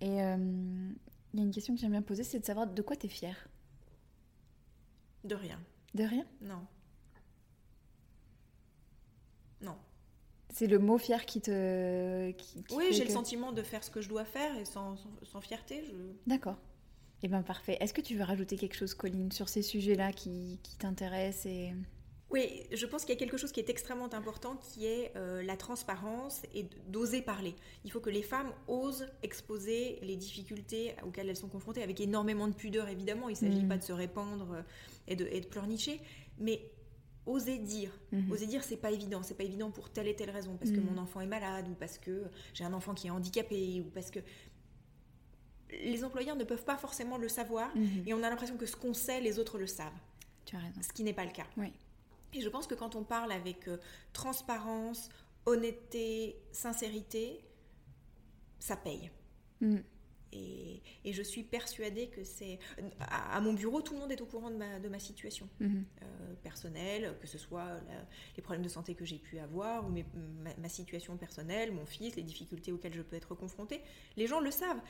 [0.00, 0.92] Et euh,
[1.32, 3.06] il y a une question que j'aime bien poser, c'est de savoir de quoi tu
[3.06, 3.48] es fière?
[5.24, 5.60] De rien.
[5.94, 6.24] De rien?
[6.40, 6.66] Non.
[10.56, 12.32] C'est le mot fier qui te.
[12.74, 15.84] oui, j'ai le sentiment de faire ce que je dois faire et sans, sans, fierté.
[15.86, 15.92] Je...
[16.26, 16.56] D'accord.
[17.22, 17.76] Eh bien, parfait.
[17.78, 21.74] Est-ce que tu veux rajouter quelque chose, Colline, sur ces sujets-là qui, qui t'intéressent et...
[22.30, 25.42] Oui, je pense qu'il y a quelque chose qui est extrêmement important, qui est euh,
[25.42, 27.54] la transparence et d'oser parler.
[27.84, 32.48] Il faut que les femmes osent exposer les difficultés auxquelles elles sont confrontées, avec énormément
[32.48, 33.28] de pudeur, évidemment.
[33.28, 33.68] Il ne s'agit mm.
[33.68, 34.62] pas de se répandre euh,
[35.06, 36.00] et de, et de pleurnicher,
[36.38, 36.62] mais
[37.26, 37.90] oser dire.
[38.12, 38.30] Mhm.
[38.30, 39.22] Oser dire, c'est pas évident.
[39.22, 40.56] C'est pas évident pour telle et telle raison.
[40.56, 40.94] Parce que mhm.
[40.94, 42.24] mon enfant est malade, ou parce que
[42.54, 44.20] j'ai un enfant qui est handicapé, ou parce que.
[45.68, 48.04] Les employeurs ne peuvent pas forcément le savoir, mhm.
[48.06, 49.92] et on a l'impression que ce qu'on sait, les autres le savent.
[50.44, 50.80] Tu as raison.
[50.80, 51.46] Ce qui n'est pas le cas.
[51.56, 51.72] Oui.
[52.32, 53.78] Et je pense que quand on parle avec euh,
[54.12, 55.08] transparence,
[55.44, 57.40] honnêteté, sincérité,
[58.60, 59.10] ça paye.
[60.32, 62.58] Et, je suis persuadée que c'est...
[62.98, 65.84] À, mon bureau, tout le monde est au courant de ma, de ma situation mhm.
[66.02, 67.80] euh, personnelle, que ce soit
[68.36, 69.92] les problèmes de santé que j'ai pu avoir, ou
[70.58, 73.80] ma, situation personnelle, mon fils, les difficultés auxquelles je peux être confrontée.
[74.16, 74.80] Les gens le savent.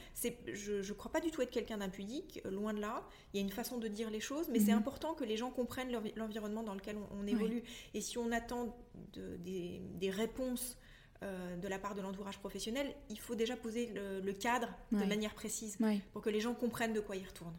[0.53, 3.07] Je ne crois pas du tout être quelqu'un d'impudique, loin de là.
[3.33, 4.79] Il y a une façon de dire les choses, mais c'est mhm.
[4.79, 7.63] important que les gens comprennent l'environnement dans lequel on, évolue.
[7.95, 8.77] Et si on attend
[9.15, 10.77] des, des réponses
[11.23, 15.35] euh, de la part de l'entourage professionnel, il faut déjà poser le, cadre de manière
[15.35, 15.79] précise
[16.13, 17.57] pour que les gens comprennent de quoi ils retournent.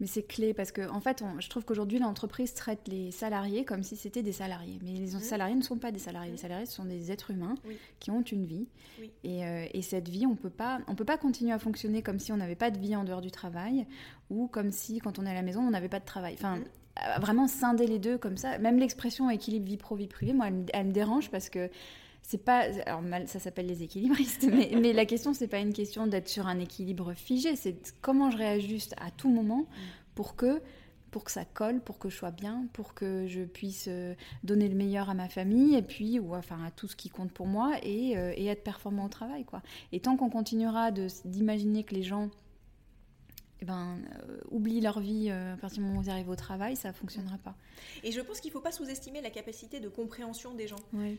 [0.00, 3.82] Mais c'est clé parce que en fait, je trouve qu'aujourd'hui l'entreprise traite les salariés comme
[3.82, 5.20] si c'était des salariés, mais les mmh.
[5.20, 6.30] salariés ne sont pas des salariés.
[6.30, 6.40] Les mmh.
[6.40, 7.54] salariés sont des êtres humains
[8.00, 8.66] qui ont une vie,
[9.24, 12.32] euh, et, cette vie, on peut pas, on peut pas continuer à fonctionner comme si
[12.32, 13.86] on n'avait pas de vie en dehors du travail
[14.30, 16.34] ou comme si quand on est à la maison on n'avait pas de travail.
[16.34, 16.64] Enfin, mmh.
[16.98, 18.58] euh, vraiment scinder les deux comme ça.
[18.58, 21.70] Même l'expression équilibre vie pro vie privée, moi, elle me dérange parce que
[22.26, 26.06] c'est pas alors ça s'appelle les équilibristes mais, mais la question c'est pas une question
[26.06, 29.66] d'être sur un équilibre figé c'est comment je réajuste à tout moment
[30.14, 30.60] pour que
[31.12, 34.68] pour que ça colle pour que je sois bien pour que je puisse euh, donner
[34.68, 37.46] le meilleur à ma famille et puis ou enfin à tout ce qui compte pour
[37.46, 39.62] moi et, euh, et être performant au travail quoi.
[39.92, 42.28] Et tant qu'on continuera d'imaginer que les gens
[43.60, 43.98] eh ben,
[44.28, 46.92] euh, oublient leur vie euh, à partir du moment où ils arrivent au travail, ça
[46.92, 47.54] fonctionnera pas.
[48.02, 50.76] Et je pense qu'il ne faut pas sous-estimer la capacité de compréhension des gens.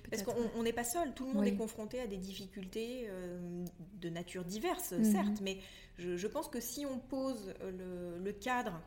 [0.09, 1.49] Parce qu'on n'est pas seul, tout le monde Oui.
[1.49, 3.65] est confronté à des difficultés euh,
[4.01, 5.03] de nature diverse, Mhm.
[5.03, 5.57] certes, mais
[5.97, 8.79] je, je pense que si on pose le, le cadre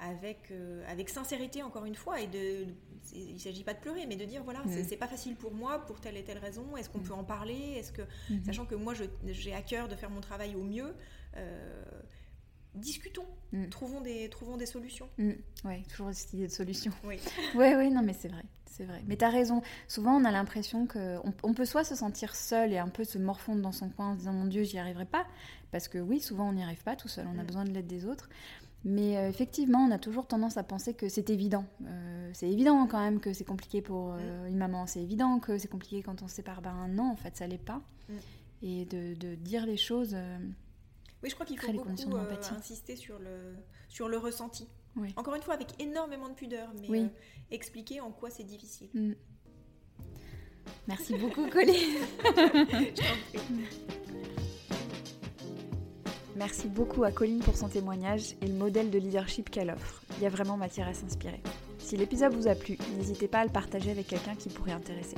[0.00, 2.66] avec, euh, avec sincérité, encore une fois, et de,
[3.14, 4.84] il ne s'agit pas de pleurer, mais de dire voilà, Mhm.
[4.86, 7.04] c'est pas facile pour moi pour telle et telle raison, est-ce qu'on Mhm.
[7.04, 7.72] peut en parler?
[7.76, 8.44] Est-ce que, Mhm.
[8.44, 8.92] Sachant que moi,
[9.26, 10.94] j'ai à cœur de faire mon travail au mieux,
[11.36, 11.84] euh,
[12.78, 13.68] discutons, Mhm.
[13.70, 15.08] trouvons, des, trouvons des solutions.
[15.18, 15.30] Mm,
[15.64, 16.92] ouais, toujours cette idée de solution.
[17.04, 17.16] Oui.
[17.54, 19.02] Ouais, ouais, non, mais c'est vrai, c'est vrai.
[19.06, 19.62] Mais t'as raison.
[19.88, 23.16] Souvent, on a l'impression que on, peut soit se sentir seul et un peu se
[23.18, 25.26] morfondre dans son coin en se disant mon Dieu, j'y arriverai pas,
[25.72, 27.26] parce que oui, souvent on n'y arrive pas tout seul.
[27.34, 27.46] On a Mm.
[27.46, 28.28] besoin de l'aide des autres.
[28.84, 31.64] Mais euh, effectivement, on a toujours tendance à penser que c'est évident.
[31.86, 34.86] Euh, c'est évident quand même que c'est compliqué pour euh, une maman.
[34.86, 36.60] C'est évident que c'est compliqué quand on se sépare.
[36.62, 37.80] Ben non, en fait, ça l'est pas.
[38.08, 38.12] Mm.
[38.62, 40.14] Et de, de dire les choses.
[41.22, 43.56] Oui, je crois qu'il faut beaucoup euh, insister sur le,
[43.88, 44.68] sur le ressenti.
[44.96, 45.12] Oui.
[45.16, 47.00] Encore une fois, avec énormément de pudeur, mais Oui.
[47.02, 47.08] euh,
[47.50, 48.88] expliquer en quoi c'est difficile.
[48.94, 49.12] mm.
[50.86, 51.98] Merci beaucoup, Colline.
[56.36, 60.02] Merci beaucoup à Colline pour son témoignage et le modèle de leadership qu'elle offre.
[60.18, 61.40] Il y a vraiment matière à s'inspirer.
[61.78, 65.16] Si l'épisode vous a plu, n'hésitez pas à le partager avec quelqu'un qui pourrait intéresser.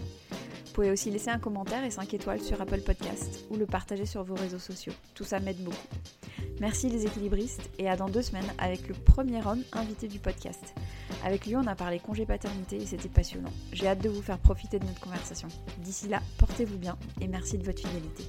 [0.71, 4.07] Vous pouvez aussi laisser un commentaire et 5 étoiles sur Apple Podcast ou le partager
[4.07, 4.93] sur vos réseaux sociaux.
[5.15, 5.77] Tout ça m'aide beaucoup.
[6.61, 10.73] Merci les équilibristes et à dans deux semaines avec le premier homme invité du podcast.
[11.25, 13.51] Avec lui, on a parlé congé paternité et c'était passionnant.
[13.73, 15.49] J'ai hâte de vous faire profiter de notre conversation.
[15.79, 18.23] D'ici là, portez-vous bien et merci de votre fidélité.